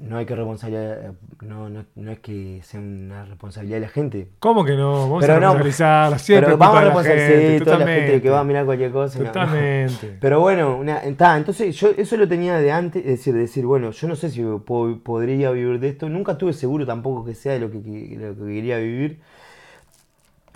[0.00, 4.28] no hay que responsabilidad, no, no, no es que sea una responsabilidad de la gente.
[4.40, 5.02] ¿Cómo que no?
[5.02, 7.86] Vamos Pero a no, responsabilizar siempre Pero vamos a la responsabilizar gente, sí, toda la
[7.86, 9.18] gente que va a mirar cualquier cosa.
[9.18, 9.32] no, no.
[9.32, 10.16] Totalmente.
[10.20, 13.92] Pero bueno, una, ta, entonces yo eso lo tenía de antes, es decir, decir, bueno,
[13.92, 17.52] yo no sé si po- podría vivir de esto, nunca estuve seguro tampoco que sea
[17.52, 19.20] de lo que, que- lo que quería vivir.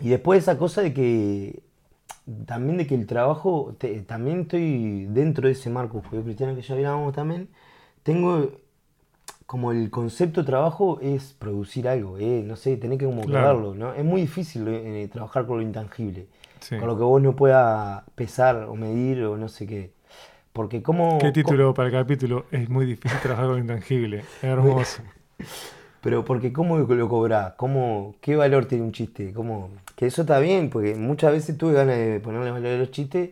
[0.00, 1.62] Y después esa cosa de que,
[2.46, 6.62] también de que el trabajo, te- también estoy dentro de ese marco judío cristiano que
[6.62, 7.48] ya hablábamos también,
[8.02, 8.52] tengo
[9.48, 13.30] como el concepto de trabajo es producir algo, eh, no sé, tener que como Claro.
[13.30, 13.94] crearlo, ¿no?
[13.94, 16.26] Es muy difícil eh, trabajar con lo intangible
[16.60, 16.76] Sí.
[16.76, 19.92] con lo que vos no puedas pesar o medir o no sé qué.
[20.52, 21.16] Porque como...
[21.16, 22.44] ¿Qué título para el capítulo?
[22.50, 24.22] Es muy difícil trabajar con lo intangible.
[24.42, 25.02] Hermoso.
[26.02, 30.40] Pero porque cómo lo cobrás, cómo, qué valor tiene un chiste, cómo, que eso está
[30.40, 33.30] bien, porque muchas veces tuve ganas de ponerle valor a los chistes,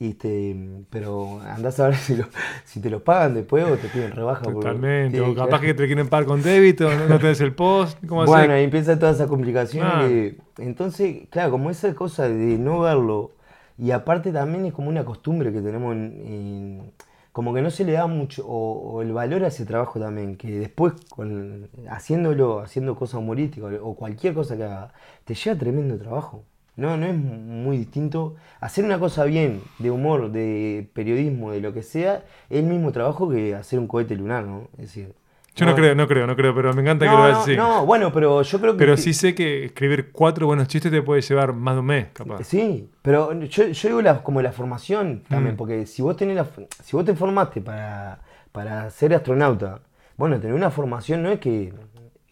[0.00, 0.56] y este,
[0.90, 2.26] pero andás a ver si, lo-
[2.64, 4.42] si te los pagan después o te piden rebaja.
[4.42, 5.20] Totalmente.
[5.20, 5.60] O capaz claro.
[5.60, 7.98] que te quieren pagar con débito, no, no tenés el post.
[8.06, 8.50] ¿Cómo Bueno, hacer?
[8.52, 9.98] ahí empieza toda esa complicación.
[9.98, 13.32] De- entonces, claro, como esa cosa de no verlo,
[13.78, 16.92] y aparte también es como una costumbre que tenemos en, en-
[17.32, 20.36] como que no se le da mucho, o, o el valor a ese trabajo también,
[20.36, 24.92] que después con, haciéndolo, haciendo cosas humorísticas o cualquier cosa que haga,
[25.24, 26.44] te lleva tremendo trabajo.
[26.80, 28.36] No, no es muy distinto.
[28.60, 32.90] Hacer una cosa bien, de humor, de periodismo, de lo que sea, es el mismo
[32.92, 34.68] trabajo que hacer un cohete lunar, ¿no?
[34.72, 35.12] Es decir,
[35.56, 37.56] Yo no creo, no creo, no creo, pero me encanta que lo veas así.
[37.56, 38.78] no, bueno, pero yo creo que...
[38.78, 42.06] Pero sí sé que escribir cuatro buenos chistes te puede llevar más de un mes,
[42.14, 42.44] capaz.
[42.44, 45.58] Sí, pero yo, yo digo la- como la formación también, Mm.
[45.58, 46.46] porque si vos tenés la,
[46.82, 48.20] si vos te formaste para,
[48.52, 49.80] para ser astronauta,
[50.16, 51.74] bueno, tener una formación no es que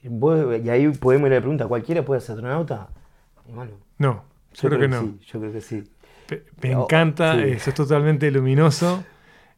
[0.05, 2.89] vos- y ahí podemos ir a la pregunta, ¿cualquiera puede ser astronauta?
[3.47, 4.23] Y bueno, No,
[4.63, 5.01] yo, creo, que, no.
[5.01, 5.85] sí, yo creo que sí.
[6.27, 7.41] Pe- Me Oh, encanta, sí.
[7.43, 9.03] eh, sos totalmente luminoso.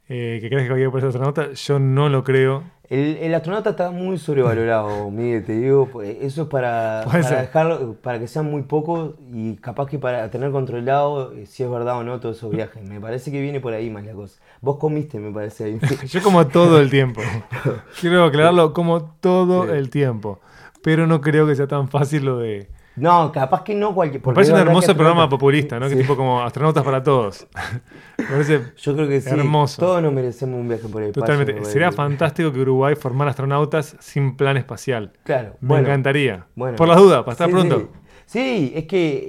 [0.08, 1.52] eh, que crees que cualquiera puede ser astronauta.
[1.52, 2.64] Yo no lo creo.
[2.88, 7.94] El, el astronauta está muy sobrevalorado, Miguel, te digo, pues, eso es para, para dejarlo,
[8.02, 11.98] para que sean muy pocos y capaz que para tener controlado eh, si es verdad
[11.98, 12.82] o no todos esos viajes.
[12.88, 14.40] Me parece que viene por ahí más la cosa.
[14.60, 15.80] Vos comiste, me parece ahí.
[16.08, 17.20] Yo como todo el tiempo.
[18.00, 20.40] Quiero aclararlo, como todo el tiempo.
[20.82, 22.68] Pero no creo que sea tan fácil lo de...
[23.00, 24.24] No, capaz que no cualquier.
[24.26, 25.88] Me parece un que hermoso programa populista, ¿no?
[25.88, 26.02] Que Sí.
[26.02, 27.46] tipo como astronautas para todos.
[28.18, 29.30] Me parece Yo creo que sí.
[29.30, 29.80] hermoso.
[29.80, 31.22] Todos nos merecemos un viaje por el espacio.
[31.22, 31.54] totalmente.
[31.60, 35.12] me Sería fantástico que Uruguay formara astronautas sin plan espacial.
[35.24, 35.56] Claro.
[35.60, 36.46] Me bueno, encantaría.
[36.54, 36.76] bueno.
[36.76, 37.78] Por las dudas, para estar Sí, pronto.
[37.80, 37.86] Sí,
[38.26, 39.24] Sí, es que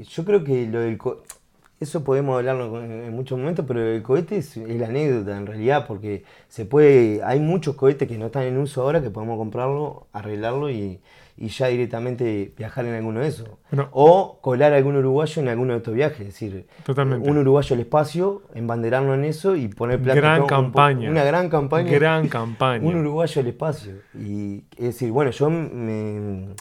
[0.00, 0.98] eh, yo creo que lo del.
[1.80, 5.46] Eso podemos hablarlo en en muchos momentos, pero el cohete es, es la anécdota en
[5.46, 7.20] realidad, porque se puede.
[7.22, 11.00] Hay muchos cohetes que no están en uso ahora que podemos comprarlo, arreglarlo y,
[11.36, 13.48] y ya directamente viajar en alguno de esos.
[13.70, 13.88] Bueno.
[13.92, 16.20] o colar a algún uruguayo en alguno de estos viajes.
[16.20, 17.28] Es decir, Totalmente.
[17.28, 20.20] un uruguayo al espacio, embanderarlo en eso y poner plata.
[20.20, 21.10] Gran un campaña.
[21.10, 21.90] Una gran campaña.
[21.90, 22.86] Gran campaña.
[22.86, 23.94] Un uruguayo al espacio.
[24.16, 26.54] Y es decir, bueno, yo me,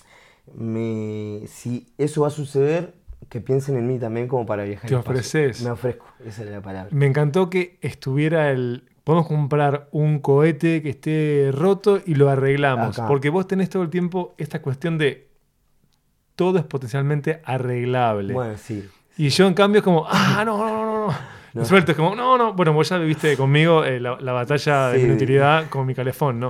[0.56, 2.96] me- si eso va a suceder,
[3.30, 4.90] que piensen en mí también como para viajar.
[4.90, 5.62] Te ofreces.
[5.64, 6.90] Me ofrezco, esa es la palabra.
[6.92, 8.84] Me encantó que estuviera el.
[9.04, 12.98] Podemos comprar un cohete que esté roto y lo arreglamos.
[12.98, 13.08] Acá.
[13.08, 15.28] Porque vos tenés todo el tiempo esta cuestión de
[16.36, 18.34] todo es potencialmente arreglable.
[18.34, 18.88] Bueno, sí.
[19.18, 21.16] Y yo en cambio es como, ah, no, no, no, no.
[21.54, 21.66] No.
[21.66, 22.54] Suelto, es como, no, no.
[22.54, 26.50] Bueno, vos ya viviste conmigo eh, la, la batalla de inutilidad con mi calefón, ¿no?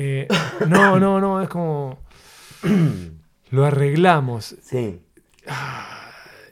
[0.00, 0.28] Eh,
[0.68, 1.98] no, no, no, es como,
[3.50, 4.54] lo arreglamos.
[4.62, 5.00] Sí.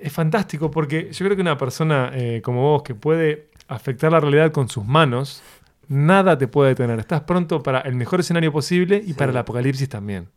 [0.00, 4.20] Es fantástico porque yo creo que una persona eh, como vos que puede afectar la
[4.20, 5.42] realidad con sus manos,
[5.88, 6.98] nada te puede detener.
[6.98, 9.14] Estás pronto para el mejor escenario posible y Sí.
[9.14, 10.28] para el apocalipsis también.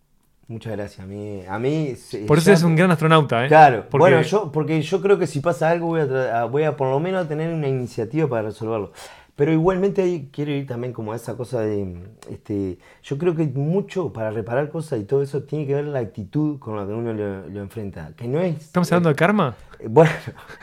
[0.47, 1.01] Muchas gracias.
[1.01, 1.93] A mí, a mí
[2.27, 3.47] Por eso eres un gran astronauta, ¿eh?
[3.49, 6.75] Claro, Porque- bueno, yo, porque yo creo que si pasa algo voy a- voy a
[6.75, 8.91] por lo menos tener una iniciativa para resolverlo.
[9.39, 11.95] Pero igualmente ahí quiero ir también como a esa cosa de,
[12.29, 15.99] este, yo creo que mucho para reparar cosas y todo eso tiene que ver la
[15.99, 18.11] actitud con la que uno lo, lo enfrenta.
[18.17, 18.57] Que no es...
[18.57, 19.55] ¿Estamos hablando de karma?
[19.79, 20.11] Eh, Bueno,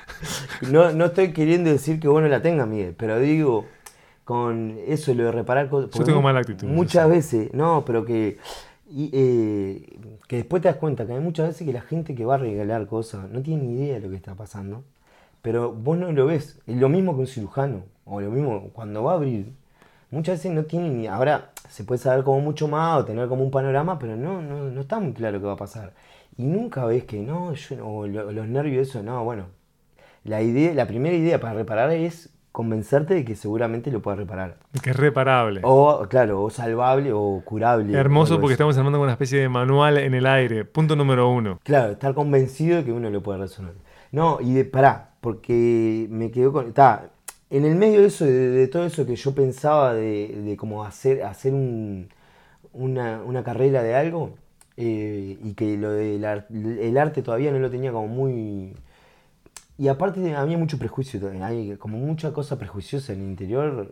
[0.71, 3.65] no, no estoy queriendo decir que vos no la tengas, Miguel, pero digo,
[4.25, 5.89] con eso, lo de reparar cosas.
[5.91, 8.37] porque tengo mala actitud, Muchas veces, no, pero que,
[8.91, 12.27] y, eh, que después te das cuenta que hay muchas veces que la gente que
[12.27, 14.85] va a regalar cosas no tiene ni idea de lo que está pasando,
[15.41, 16.59] pero vos no lo ves.
[16.67, 19.53] Es lo mismo que un cirujano, o lo mismo cuando va a abrir.
[20.11, 21.07] Muchas veces no tiene ni.
[21.07, 24.71] Ahora se puede saber como mucho más o tener como un panorama, pero no, no,
[24.71, 25.93] no está muy claro qué va a pasar.
[26.39, 29.47] Y nunca ves que no, yo, o lo- los nervios, eso, no, bueno.
[30.25, 34.57] La, idea, la primera idea para reparar es convencerte de que seguramente lo puedas reparar.
[34.83, 35.61] Que es reparable.
[35.63, 37.93] O, claro, o salvable o curable.
[37.97, 40.65] Hermoso porque estamos armando una especie de manual en el aire.
[40.65, 41.61] Punto número uno.
[41.65, 43.75] Claro, estar convencido de que uno lo puede resolver.
[44.11, 46.69] No, y de, pará, porque me quedo con...
[46.69, 47.11] Está,
[47.51, 50.85] en el medio de eso, de, de todo eso que yo pensaba de, de como
[50.85, 52.09] hacer, hacer un-
[52.73, 54.35] una, una carrera de algo,
[54.77, 58.75] eh, y que lo del ar- el arte todavía no lo tenía como muy...
[59.79, 63.91] Y aparte había mucho prejuicio, también, hay como mucha cosa prejuiciosa en el interior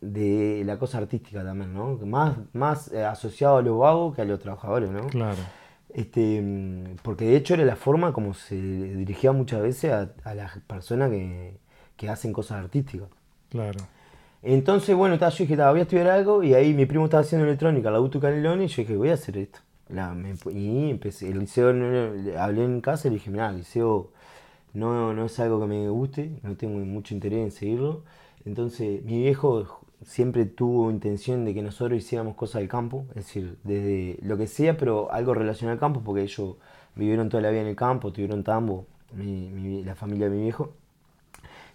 [0.00, 1.96] de la cosa artística también, ¿no?
[2.04, 5.06] Más, más asociado a los vagos que a los trabajadores, ¿no?
[5.06, 5.38] Claro.
[5.88, 6.42] Este,
[7.02, 11.10] porque de hecho era la forma como se dirigía muchas veces a, a las personas
[11.10, 11.58] que,
[12.00, 13.08] que hacen cosas artísticas.
[13.50, 13.78] Claro.
[14.42, 17.20] Entonces, bueno, ta, yo dije, ta, voy a estudiar algo y ahí mi primo estaba
[17.20, 19.58] haciendo electrónica, la UTU Canelones, y yo dije, voy a hacer esto.
[19.90, 21.68] La- me- y empecé, el liceo,
[22.38, 24.12] hablé en casa y le dije, mira, el liceo
[24.72, 28.02] no, no es algo que me guste, no tengo mucho interés en seguirlo.
[28.46, 33.58] Entonces, mi viejo siempre tuvo intención de que nosotros hiciéramos cosas del campo, es decir,
[33.62, 36.56] desde lo que sea, pero algo relacionado al campo, porque ellos
[36.96, 40.42] vivieron toda la vida en el campo, tuvieron tambo, mi- mi- la familia de mi
[40.44, 40.72] viejo.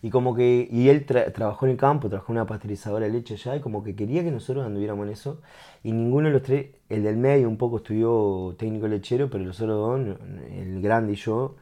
[0.06, 3.12] Y como que, y él tra- trabajó en el campo, trabajó en una pasteurizadora de
[3.12, 5.42] leche allá, y como que quería que nosotros anduviéramos en eso.
[5.84, 9.60] Y ninguno de los tres, el del medio un poco estudió técnico lechero, pero los
[9.62, 10.20] otros dos,
[10.52, 11.56] el grande y yo,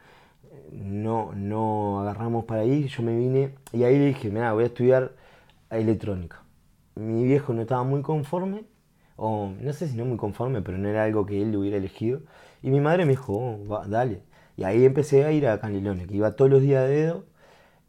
[0.74, 2.88] no, no agarramos para ahí.
[2.88, 5.14] Yo me vine, y ahí le dije, mira, voy a estudiar
[5.70, 6.44] electrónica.
[6.96, 8.66] Mi viejo no estaba muy conforme,
[9.16, 12.22] o no sé si no muy conforme, pero no era algo que él hubiera elegido.
[12.62, 14.22] Y mi madre me dijo, "Oh, va, dale.
[14.58, 17.26] Y ahí empecé a ir a Canelones, que iba todos los días de dedo,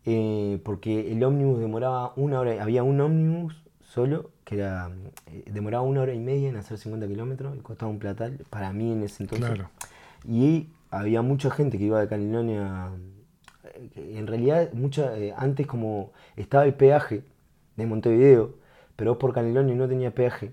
[0.07, 4.91] eh, porque el ómnibus demoraba una hora, había un ómnibus solo que era,
[5.33, 8.73] eh, demoraba una hora y media en hacer 50 kilómetros y costaba un platal para
[8.73, 9.47] mí en ese entonces.
[9.47, 9.71] Claro.
[10.29, 12.93] Y había mucha gente que iba de Canelones a...
[13.95, 17.25] eh, En realidad, mucha, eh, antes como estaba el peaje
[17.77, 18.55] de Montevideo,
[18.97, 20.53] pero vos por Canelones no tenía peaje,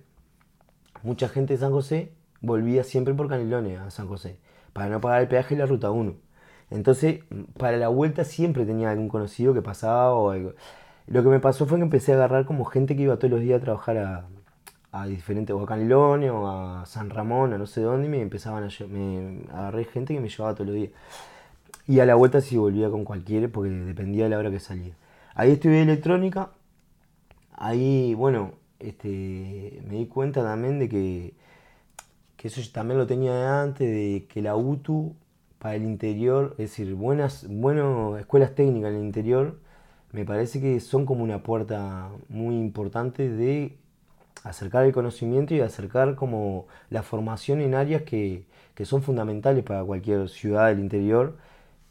[1.03, 2.11] mucha gente de San José
[2.41, 4.37] volvía siempre por Canelones a San José,
[4.73, 6.15] para no pagar el peaje de la ruta 1.
[6.71, 7.19] Entonces,
[7.57, 10.53] para la vuelta siempre tenía algún conocido que pasaba o algo.
[11.07, 13.41] Lo que me pasó fue que empecé a agarrar como gente que iba todos los
[13.41, 14.27] días a trabajar
[14.91, 18.21] a, diferentes, o a Canelones o a San Ramón, a no sé dónde, y me
[18.21, 20.91] empezaban a me agarré gente que me llevaba todos los días.
[21.87, 24.93] Y a la vuelta sí volvía con cualquiera porque dependía de la hora que salía.
[25.35, 26.51] Ahí estudié electrónica.
[27.53, 31.33] Ahí, bueno, este, me di cuenta también de que,
[32.37, 35.15] que eso también lo tenía de antes, de que la UTU
[35.61, 39.59] para el interior, es decir, buenas bueno, escuelas técnicas en el interior,
[40.11, 43.77] me parece que son como una puerta muy importante de
[44.43, 49.83] acercar el conocimiento y acercar como la formación en áreas que, que son fundamentales para
[49.83, 51.37] cualquier ciudad del interior,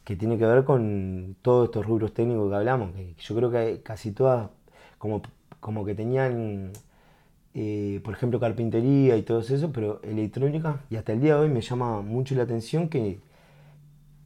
[0.03, 4.11] que tiene que ver con todos estos rubros técnicos que hablamos, yo creo que casi
[4.11, 4.49] todas
[4.97, 5.21] como,
[5.61, 6.73] como que tenían,
[7.53, 11.49] eh, por ejemplo, carpintería y todo eso, pero electrónica, y hasta el día de hoy
[11.49, 13.19] me llama mucho la atención que,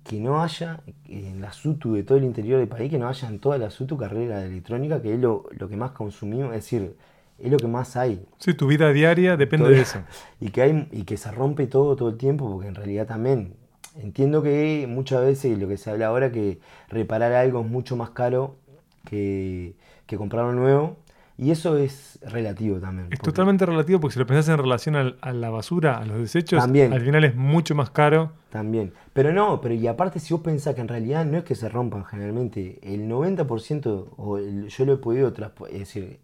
[0.06, 3.28] que no haya en la SUTU de todo el interior del país, que no haya
[3.28, 6.64] en toda la SUTU carrera de electrónica, que es lo, lo que más consumimos, es
[6.64, 6.96] decir,
[7.40, 8.24] es lo que más hay.
[8.38, 10.00] Sí, tu vida diaria depende de eso.
[10.40, 13.56] Y que, hay, y que se rompe todo todo el tiempo, porque en realidad también
[14.00, 18.12] entiendo que muchas veces lo que se habla ahora que reparar algo es mucho más
[18.12, 18.58] caro
[19.06, 19.74] que,
[20.06, 20.98] que comprarlo nuevo.
[21.38, 23.08] Y eso es relativo también.
[23.12, 26.06] Es porque- totalmente relativo porque si lo pensás en relación al- a la basura, a
[26.06, 26.94] los desechos, También.
[26.94, 28.32] al final es mucho más caro.
[28.50, 28.94] También.
[29.12, 31.68] Pero no, pero y aparte si vos pensás que en realidad no es que se
[31.68, 35.34] rompan generalmente, el 90%, o el- yo lo he podido,
[35.70, 36.20] es decir,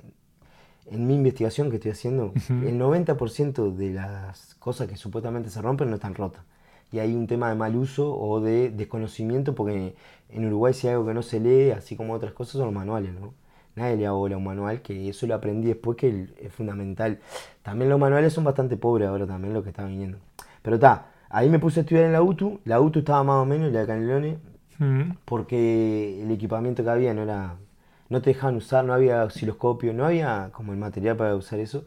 [0.89, 5.89] en mi investigación que estoy haciendo, el 90% de las cosas que supuestamente se rompen
[5.89, 6.43] no están rotas.
[6.91, 9.95] Y hay un tema de mal uso o de desconocimiento, porque
[10.29, 12.73] en Uruguay si hay algo que no se lee, así como otras cosas, son los
[12.73, 13.33] manuales, ¿no?
[13.75, 17.19] Nadie le bola a un manual, que eso lo aprendí después, que es fundamental.
[17.63, 20.17] También los manuales son bastante pobres ahora también lo que está viniendo.
[20.61, 23.45] Pero está, ahí me puse a estudiar en la UTU, la UTU estaba más o
[23.45, 24.37] menos, la de Canelones,
[24.79, 25.11] Mm.
[25.25, 27.55] porque el equipamiento que había no era
[28.09, 31.85] no te dejaban usar, no había osciloscopio, no había como el material para usar eso.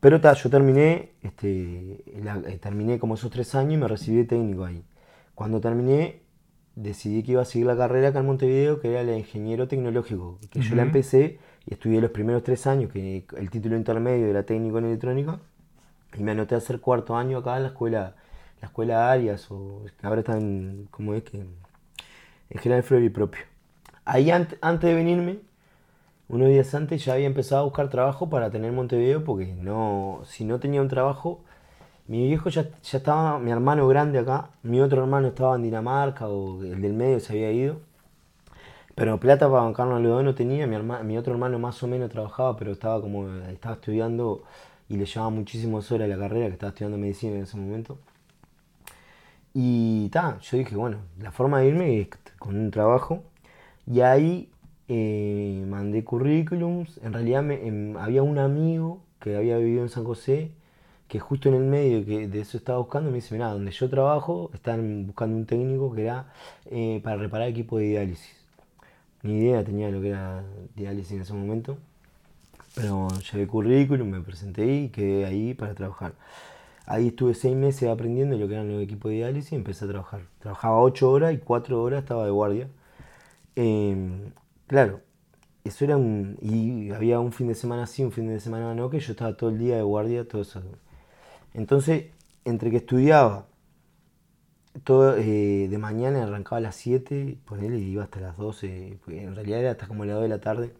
[0.00, 4.18] Pero ta, yo terminé, este, la- eh, terminé como esos tres años y me recibí
[4.18, 4.84] de técnico ahí.
[5.34, 6.20] Cuando terminé,
[6.74, 10.38] decidí que iba a seguir la carrera acá en Montevideo, que era el ingeniero tecnológico,
[10.50, 14.44] que yo la empecé y estudié los primeros tres años, que el título intermedio era
[14.44, 15.38] técnico en electrónica,
[16.16, 18.14] y me anoté a hacer cuarto año acá en la escuela,
[18.60, 21.22] la escuela Arias, o que ahora están, ¿cómo es?
[21.24, 21.38] que
[22.50, 23.42] En General Fleury propio.
[24.04, 25.38] Ahí ant- antes de venirme,
[26.28, 30.44] unos días antes ya había empezado a buscar trabajo para tener Montevideo, porque no, si
[30.44, 31.44] no tenía un trabajo,
[32.08, 36.28] mi viejo ya, ya estaba, mi hermano grande acá, mi otro hermano estaba en Dinamarca,
[36.28, 37.80] o el del medio se había ido.
[38.94, 42.10] Pero plata para bancarnos dos no tenía, mi, herma- mi otro hermano más o menos
[42.10, 44.44] trabajaba, pero estaba como, estaba estudiando
[44.88, 47.98] y le llevaba muchísimas horas la carrera, que estaba estudiando medicina en ese momento.
[49.54, 53.22] Y ta, yo dije, bueno, la forma de irme es con un trabajo.
[53.86, 54.50] Y ahí
[54.88, 56.98] eh, mandé currículums.
[57.02, 60.52] En realidad em, había un amigo que había vivido en San José,
[61.12, 63.90] que justo en el medio que de eso estaba buscando, me dice, mira, donde yo
[63.90, 66.32] trabajo, están buscando un técnico que era
[66.70, 68.34] eh, para reparar equipos de diálisis.
[69.22, 70.42] Ni idea tenía lo que era
[70.74, 71.76] diálisis en ese momento.
[72.74, 76.14] Pero llevé currículum, me presenté y quedé ahí para trabajar.
[76.86, 79.88] Ahí estuve seis meses aprendiendo lo que eran los equipos de diálisis y empecé a
[79.88, 80.22] trabajar.
[80.38, 82.68] Trabajaba ocho horas y cuatro horas estaba de guardia.
[83.54, 84.32] Em,
[84.66, 85.02] claro,
[85.64, 86.38] eso era un...
[86.40, 89.36] Y había un fin de semana sí, un fin de semana no, que yo estaba
[89.36, 90.62] todo el día de guardia, todo eso.
[91.54, 92.06] Entonces,
[92.44, 93.46] entre que estudiaba,
[94.84, 99.22] todo, eh, de mañana arrancaba a las 7, ponele, y iba hasta las 12, porque
[99.22, 100.72] en realidad era hasta como las 2 de la tarde.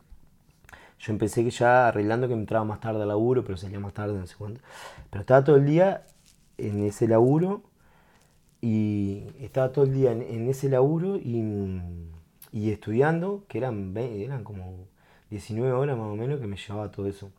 [0.98, 3.92] Yo empecé que ya arreglando que me entraba más tarde al laburo, pero salía más
[3.94, 4.60] tarde, no sé cuánto.
[5.10, 6.06] Pero estaba todo el día
[6.58, 7.62] en ese laburo
[8.60, 11.42] y estaba todo el día en, ese laburo y,
[12.52, 14.86] y estudiando, que eran, eran como
[15.30, 17.32] 19 horas más o menos que me llevaba todo eso.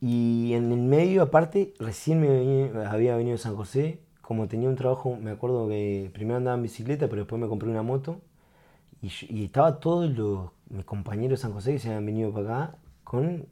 [0.00, 2.22] Y en el medio, aparte, recién
[2.86, 6.62] había venido de San José, como tenía un trabajo, me acuerdo que primero andaba en
[6.64, 8.20] bicicleta, pero después me compré una moto.
[9.02, 12.64] Y, yo- estaba todos los, mis compañeros de San José que se habían venido para
[12.64, 13.46] acá con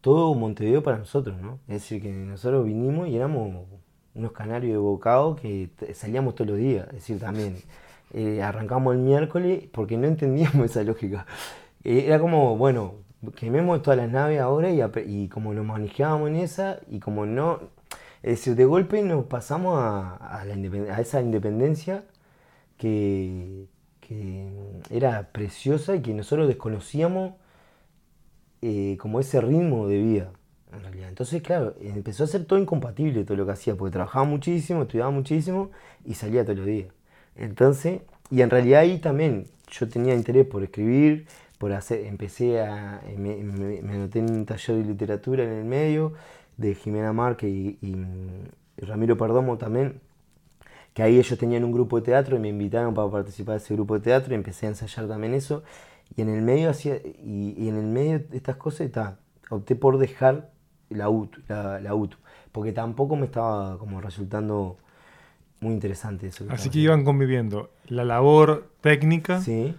[0.00, 1.58] todo Montevideo para nosotros, ¿no?
[1.68, 3.66] Es decir, que nosotros vinimos y éramos
[4.14, 6.86] unos canarios de bocado que salíamos todos los días.
[6.88, 7.56] Es decir, también
[8.12, 11.26] eh, arrancamos el miércoles porque no entendíamos esa lógica.
[11.84, 12.94] Eh, era como, bueno,
[13.34, 17.60] quememos todas las naves ahora y, como nos manejábamos en esa y como no...
[18.22, 22.04] Es decir, de golpe nos pasamos a, la esa independencia
[22.76, 23.66] que,
[24.90, 27.34] era preciosa y que nosotros desconocíamos
[28.62, 30.30] eh, como ese ritmo de vida.
[31.08, 35.10] Entonces, claro, empezó a ser todo incompatible todo lo que hacía, porque trabajaba muchísimo, estudiaba
[35.10, 35.70] muchísimo
[36.04, 36.88] y salía todos los días.
[37.36, 41.26] Entonces, y en realidad ahí también yo tenía interés por escribir,
[41.58, 45.64] por hacer, empecé a, me, me- me anoté en un taller de literatura en el
[45.64, 46.12] medio,
[46.56, 47.94] de Jimena Márquez y, y,
[48.78, 50.00] y Ramiro Perdomo también,
[50.94, 53.74] que ahí ellos tenían un grupo de teatro y me invitaron para participar de ese
[53.74, 55.62] grupo de teatro y empecé a ensayar también eso.
[56.16, 59.18] Y en el medio hacía, y, y en el medio de estas cosas ta,
[59.50, 60.50] opté por dejar
[60.88, 62.16] la UTU, la, la UTU,
[62.52, 64.78] porque tampoco me estaba como resultando
[65.60, 66.44] muy interesante eso.
[66.48, 69.40] Así que iban conviviendo la labor técnica.
[69.40, 69.74] Sí,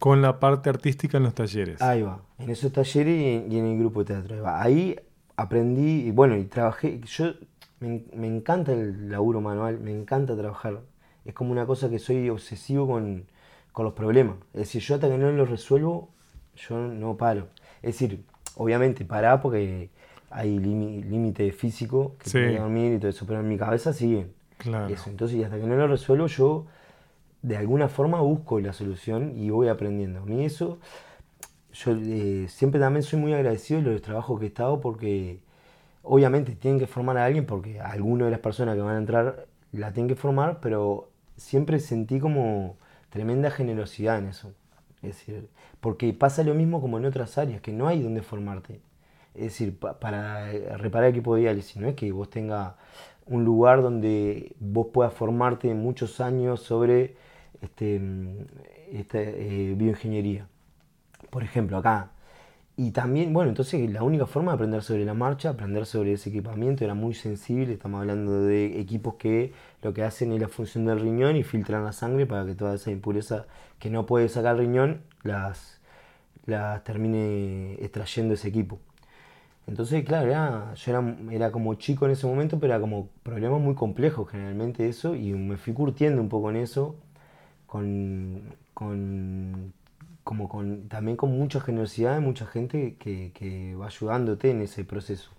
[0.00, 1.80] con la parte artística en los talleres.
[1.80, 4.34] ahí va, en esos talleres y en, y en el grupo de teatro.
[4.34, 4.62] Ahí, va.
[4.62, 4.96] Ahí
[5.36, 7.34] aprendí, y bueno, y trabajé, yo
[7.78, 10.80] me, me encanta el laburo manual, me encanta trabajar.
[11.24, 13.26] Es como una cosa que soy obsesivo con,
[13.72, 14.36] con los problemas.
[14.54, 16.08] Es decir, yo hasta que no los resuelvo,
[16.56, 17.48] yo no paro.
[17.82, 18.24] Es decir,
[18.56, 19.90] obviamente pará porque
[20.30, 22.38] hay límite físico que Sí.
[22.38, 24.28] tengo que dormir y todo eso, pero en mi cabeza sigue.
[24.58, 24.92] Claro.
[24.92, 25.08] Eso.
[25.10, 26.66] Entonces, y hasta que no lo resuelvo, yo
[27.42, 30.20] de alguna forma busco la solución y voy aprendiendo.
[30.20, 30.78] A mí eso,
[31.72, 35.40] yo eh, siempre también soy muy agradecido de los trabajos que he estado porque
[36.02, 39.46] obviamente tienen que formar a alguien porque alguna de las personas que van a entrar
[39.72, 42.76] la tienen que formar, pero siempre sentí como
[43.10, 44.52] tremenda generosidad en eso.
[45.02, 45.48] Es decir,
[45.80, 48.80] porque pasa lo mismo como en otras áreas, que no hay donde formarte.
[49.34, 52.74] Es decir, para reparar equipo de diálisis, no es que vos tengas
[53.26, 57.14] un lugar donde vos puedas formarte muchos años sobre
[57.60, 58.00] este,
[58.92, 60.46] este bioingeniería.
[61.30, 62.10] Por ejemplo, acá.
[62.76, 66.30] Y también, bueno, entonces la única forma de aprender sobre la marcha, aprender sobre ese
[66.30, 67.74] equipamiento era muy sensible.
[67.74, 71.84] Estamos hablando de equipos que lo que hacen es la función del riñón y filtran
[71.84, 73.46] la sangre para que toda esa impureza
[73.78, 75.80] que no puede sacar el riñón las,
[76.46, 78.78] las termine extrayendo ese equipo.
[79.66, 80.26] Entonces, claro,
[80.74, 84.88] yo era, era, como chico en ese momento, pero era como problemas muy complejos generalmente
[84.88, 86.96] eso, y me fui curtiendo un poco en eso,
[87.70, 88.42] con,
[88.74, 89.72] con,
[90.24, 94.84] como con, también con mucha generosidad de mucha gente que, que va ayudándote en ese
[94.84, 95.30] proceso.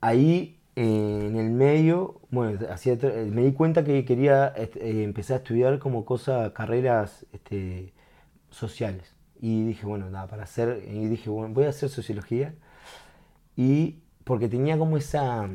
[0.00, 5.38] Ahí, eh, en el medio, bueno, hacía, me di cuenta que quería eh, empezar a
[5.38, 7.92] estudiar como cosas, carreras este,
[8.50, 9.16] sociales.
[9.40, 12.54] Y dije, bueno, nada, para hacer, y dije, bueno, voy a hacer sociología
[13.56, 15.48] y porque tenía como esa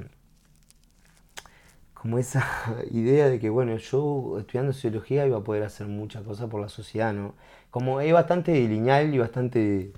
[2.03, 2.45] como esa
[2.91, 6.69] idea de que bueno yo estudiando sociología iba a poder hacer muchas cosas por la
[6.69, 7.33] sociedad no
[7.71, 9.93] como es bastante lineal y bastante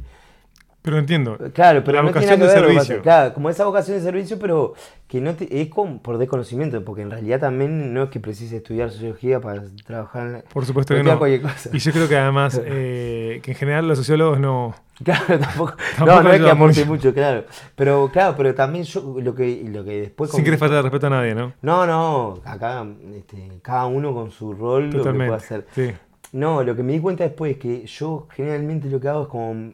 [0.86, 1.36] pero entiendo.
[1.52, 3.02] Claro, pero no tiene que ver, servicio.
[3.02, 4.76] Claro, como esa vocación de servicio, pero
[5.08, 8.58] que no te, es como por desconocimiento, porque en realidad también no es que precise
[8.58, 11.20] estudiar sociología para trabajar en Por supuesto que no.
[11.28, 14.76] Y yo creo que además, eh, que en general los sociólogos no...
[15.04, 15.74] Claro, tampoco,
[16.06, 17.12] no, no es que aporte mucho.
[17.16, 17.46] claro.
[17.76, 20.30] Pero claro, pero también yo lo que, lo que después...
[20.30, 21.54] Sin querer faltar de respeto a nadie, ¿no?
[21.64, 25.66] No, no, acá este, cada uno con su rol lo que puede hacer.
[25.72, 25.92] Sí.
[26.36, 29.30] No, lo que me di cuenta después es que yo generalmente lo que hago es
[29.30, 29.72] como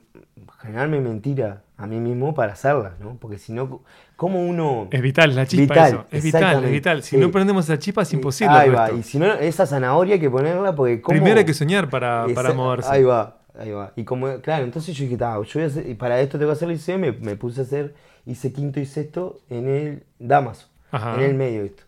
[0.59, 3.17] generarme mentira a mí mismo para hacerla, ¿no?
[3.19, 3.81] Porque si no,
[4.15, 4.87] ¿cómo uno...?
[4.91, 6.05] Es vital, la chispa eso.
[6.11, 7.01] Es vital, es vital.
[7.01, 8.53] Si no prendemos esa chispa es imposible.
[8.55, 11.17] Ahí va, y si no, esa zanahoria hay que ponerla porque ¿cómo?
[11.17, 12.91] Primero hay que soñar para, para moverse.
[12.91, 13.93] Ahí va, ahí va.
[13.95, 16.57] Y como, claro, entonces yo dije, yo voy a hacer, y para esto tengo que
[16.57, 17.95] hacer el liceo, me, me puse a hacer,
[18.27, 21.81] hice quinto y sexto en el Damaso, en el medio esto.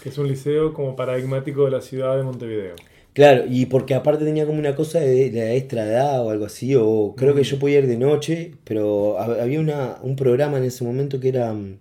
[0.00, 2.76] Que es un liceo como paradigmático de la ciudad de Montevideo.
[3.20, 6.74] Claro, y porque aparte tenía como una cosa de, la extra edad o algo así,
[6.74, 10.84] o creo que yo podía ir de noche, pero había una, un programa en ese
[10.84, 11.76] momento que era, mm,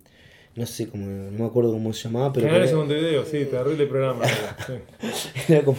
[0.55, 2.47] no sé, como, no me acuerdo cómo se llamaba, pero...
[2.47, 4.25] Canales de video, sí, terrible programa.
[5.47, 5.77] era como,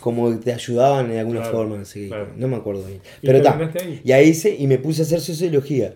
[0.00, 3.00] como te ayudaban de alguna forma, así no me acuerdo bien.
[3.22, 3.60] Pero está,
[4.02, 5.94] y ahí hice, y me puse a hacer sociología.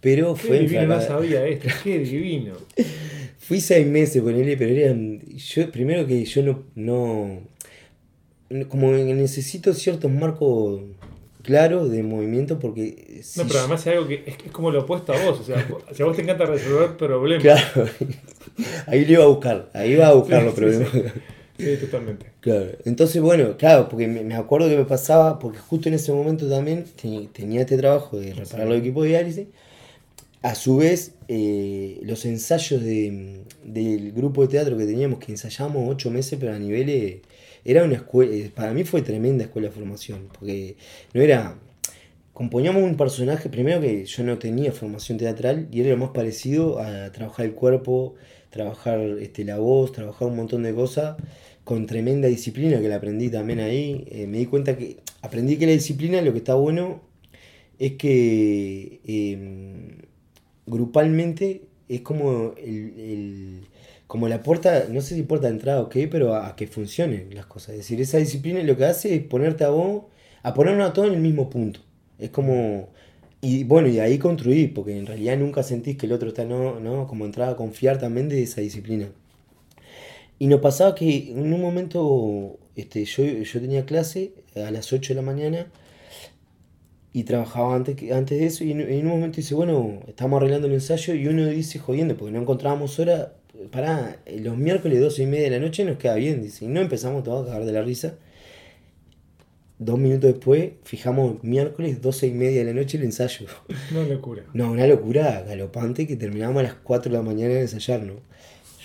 [0.00, 2.54] Pero qué fue divino, no sabía esto, qué divino.
[3.38, 4.96] Fui seis meses con él, pero era,
[5.36, 7.51] yo, primero que yo no, no
[8.68, 10.80] como necesito ciertos marcos
[11.42, 13.22] claros de movimiento porque...
[13.36, 16.02] no, pero además es algo que es, como lo opuesto a vos, o sea, si
[16.02, 17.42] a vos te encanta resolver problemas.
[17.42, 17.90] Claro,
[18.86, 20.88] ahí lo iba a buscar, ahí iba a buscar los problemas.
[21.58, 22.26] Sí, totalmente.
[22.40, 26.48] Claro, entonces bueno, claro, porque me, acuerdo que me pasaba, porque justo en ese momento
[26.48, 26.84] también
[27.32, 29.46] tenía este trabajo de reparar los equipos de diálisis,
[30.42, 35.88] a su vez, eh, los ensayos de, del grupo de teatro que teníamos, que ensayamos
[35.88, 37.20] ocho meses, pero a niveles
[37.64, 40.76] era una escuela, eh, para mí fue tremenda escuela de formación, porque
[41.14, 41.58] no era,
[42.32, 46.80] componíamos un personaje, primero que yo no tenía formación teatral y era lo más parecido
[46.80, 48.14] a trabajar el cuerpo,
[48.50, 51.16] trabajar este, la voz, trabajar un montón de cosas
[51.64, 54.04] con tremenda disciplina que la aprendí también ahí.
[54.10, 57.00] Eh, me di cuenta que aprendí que la disciplina lo que está bueno
[57.78, 59.98] es que em,
[60.66, 63.66] grupalmente es como el
[64.12, 67.34] como la puerta, no sé si puerta de entrada o qué, pero a, que funcionen
[67.34, 67.70] las cosas.
[67.70, 70.02] Es decir, esa disciplina lo que hace es ponerte a vos,
[70.42, 71.80] a ponernos a todos en el mismo punto.
[72.18, 72.90] Es como,
[73.40, 76.78] y bueno, y ahí construir, porque en realidad nunca sentís que el otro está, no,
[76.78, 79.08] no, como entrada a confiar también de esa disciplina.
[80.38, 85.14] Y nos pasaba que en un momento este, yo, yo tenía clase a las 8
[85.14, 85.72] de la mañana
[87.14, 90.66] y trabajaba antes, antes de eso y en, en un momento dice, bueno, estamos arreglando
[90.66, 93.32] el ensayo y uno dice, jodiendo, porque no encontrábamos hora,
[93.70, 96.64] para los miércoles 12 y media de la noche nos queda bien, dice.
[96.64, 98.14] Y no empezamos todos a cagar de la risa.
[99.78, 103.46] Dos minutos después, fijamos miércoles 12 y media de la noche el ensayo.
[103.90, 104.44] Una locura.
[104.54, 108.14] No, una locura galopante que terminábamos a las 4 de la mañana de ensayar, ¿no?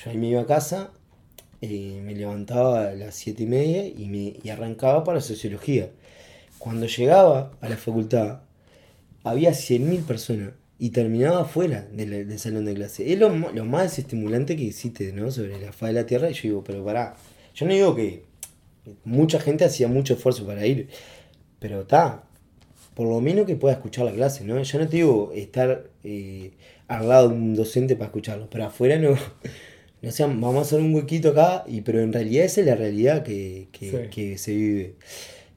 [0.03, 0.91] Yo ahí me iba a casa,
[1.61, 5.91] eh, me levantaba a las 7 y media y, me, y arrancaba para sociología.
[6.57, 8.41] Cuando llegaba a la facultad,
[9.23, 13.11] había 100.000 personas y terminaba fuera del, salón de clase.
[13.11, 15.31] Es lo, más estimulante que existe, ¿no?
[15.31, 16.29] Sobre la faz de la Tierra.
[16.29, 17.15] Y yo digo, pero pará,
[17.55, 18.23] yo no digo que
[19.03, 20.89] mucha gente hacía mucho esfuerzo para ir,
[21.59, 22.23] pero está,
[22.93, 24.61] por lo menos que pueda escuchar la clase, ¿no?
[24.61, 26.51] Yo no te digo estar eh,
[26.87, 29.15] al lado de un docente para escucharlo, pero afuera no,
[30.01, 32.75] no sea, vamos a hacer un huequito acá, y, pero en realidad esa es la
[32.75, 34.95] realidad que, que se vive.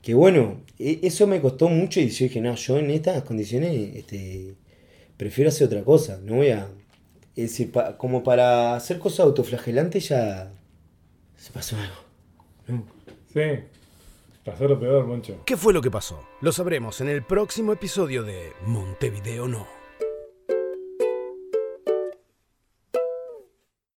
[0.03, 3.97] que bueno, e- eso me costó mucho y yo dije, no, yo en estas condiciones
[3.97, 4.55] este,
[5.21, 6.66] prefiero hacer otra cosa, no voy a...
[7.37, 10.51] Es decir, pa- como para hacer cosas autoflagelantes ya
[11.37, 11.95] se pasó algo.
[12.68, 12.85] ¿no?
[13.33, 13.64] Sí.
[14.45, 15.43] Pasó lo peor, Moncho.
[15.45, 16.27] ¿Qué fue lo que pasó?
[16.41, 19.66] Lo sabremos en el próximo episodio de Montevideo No.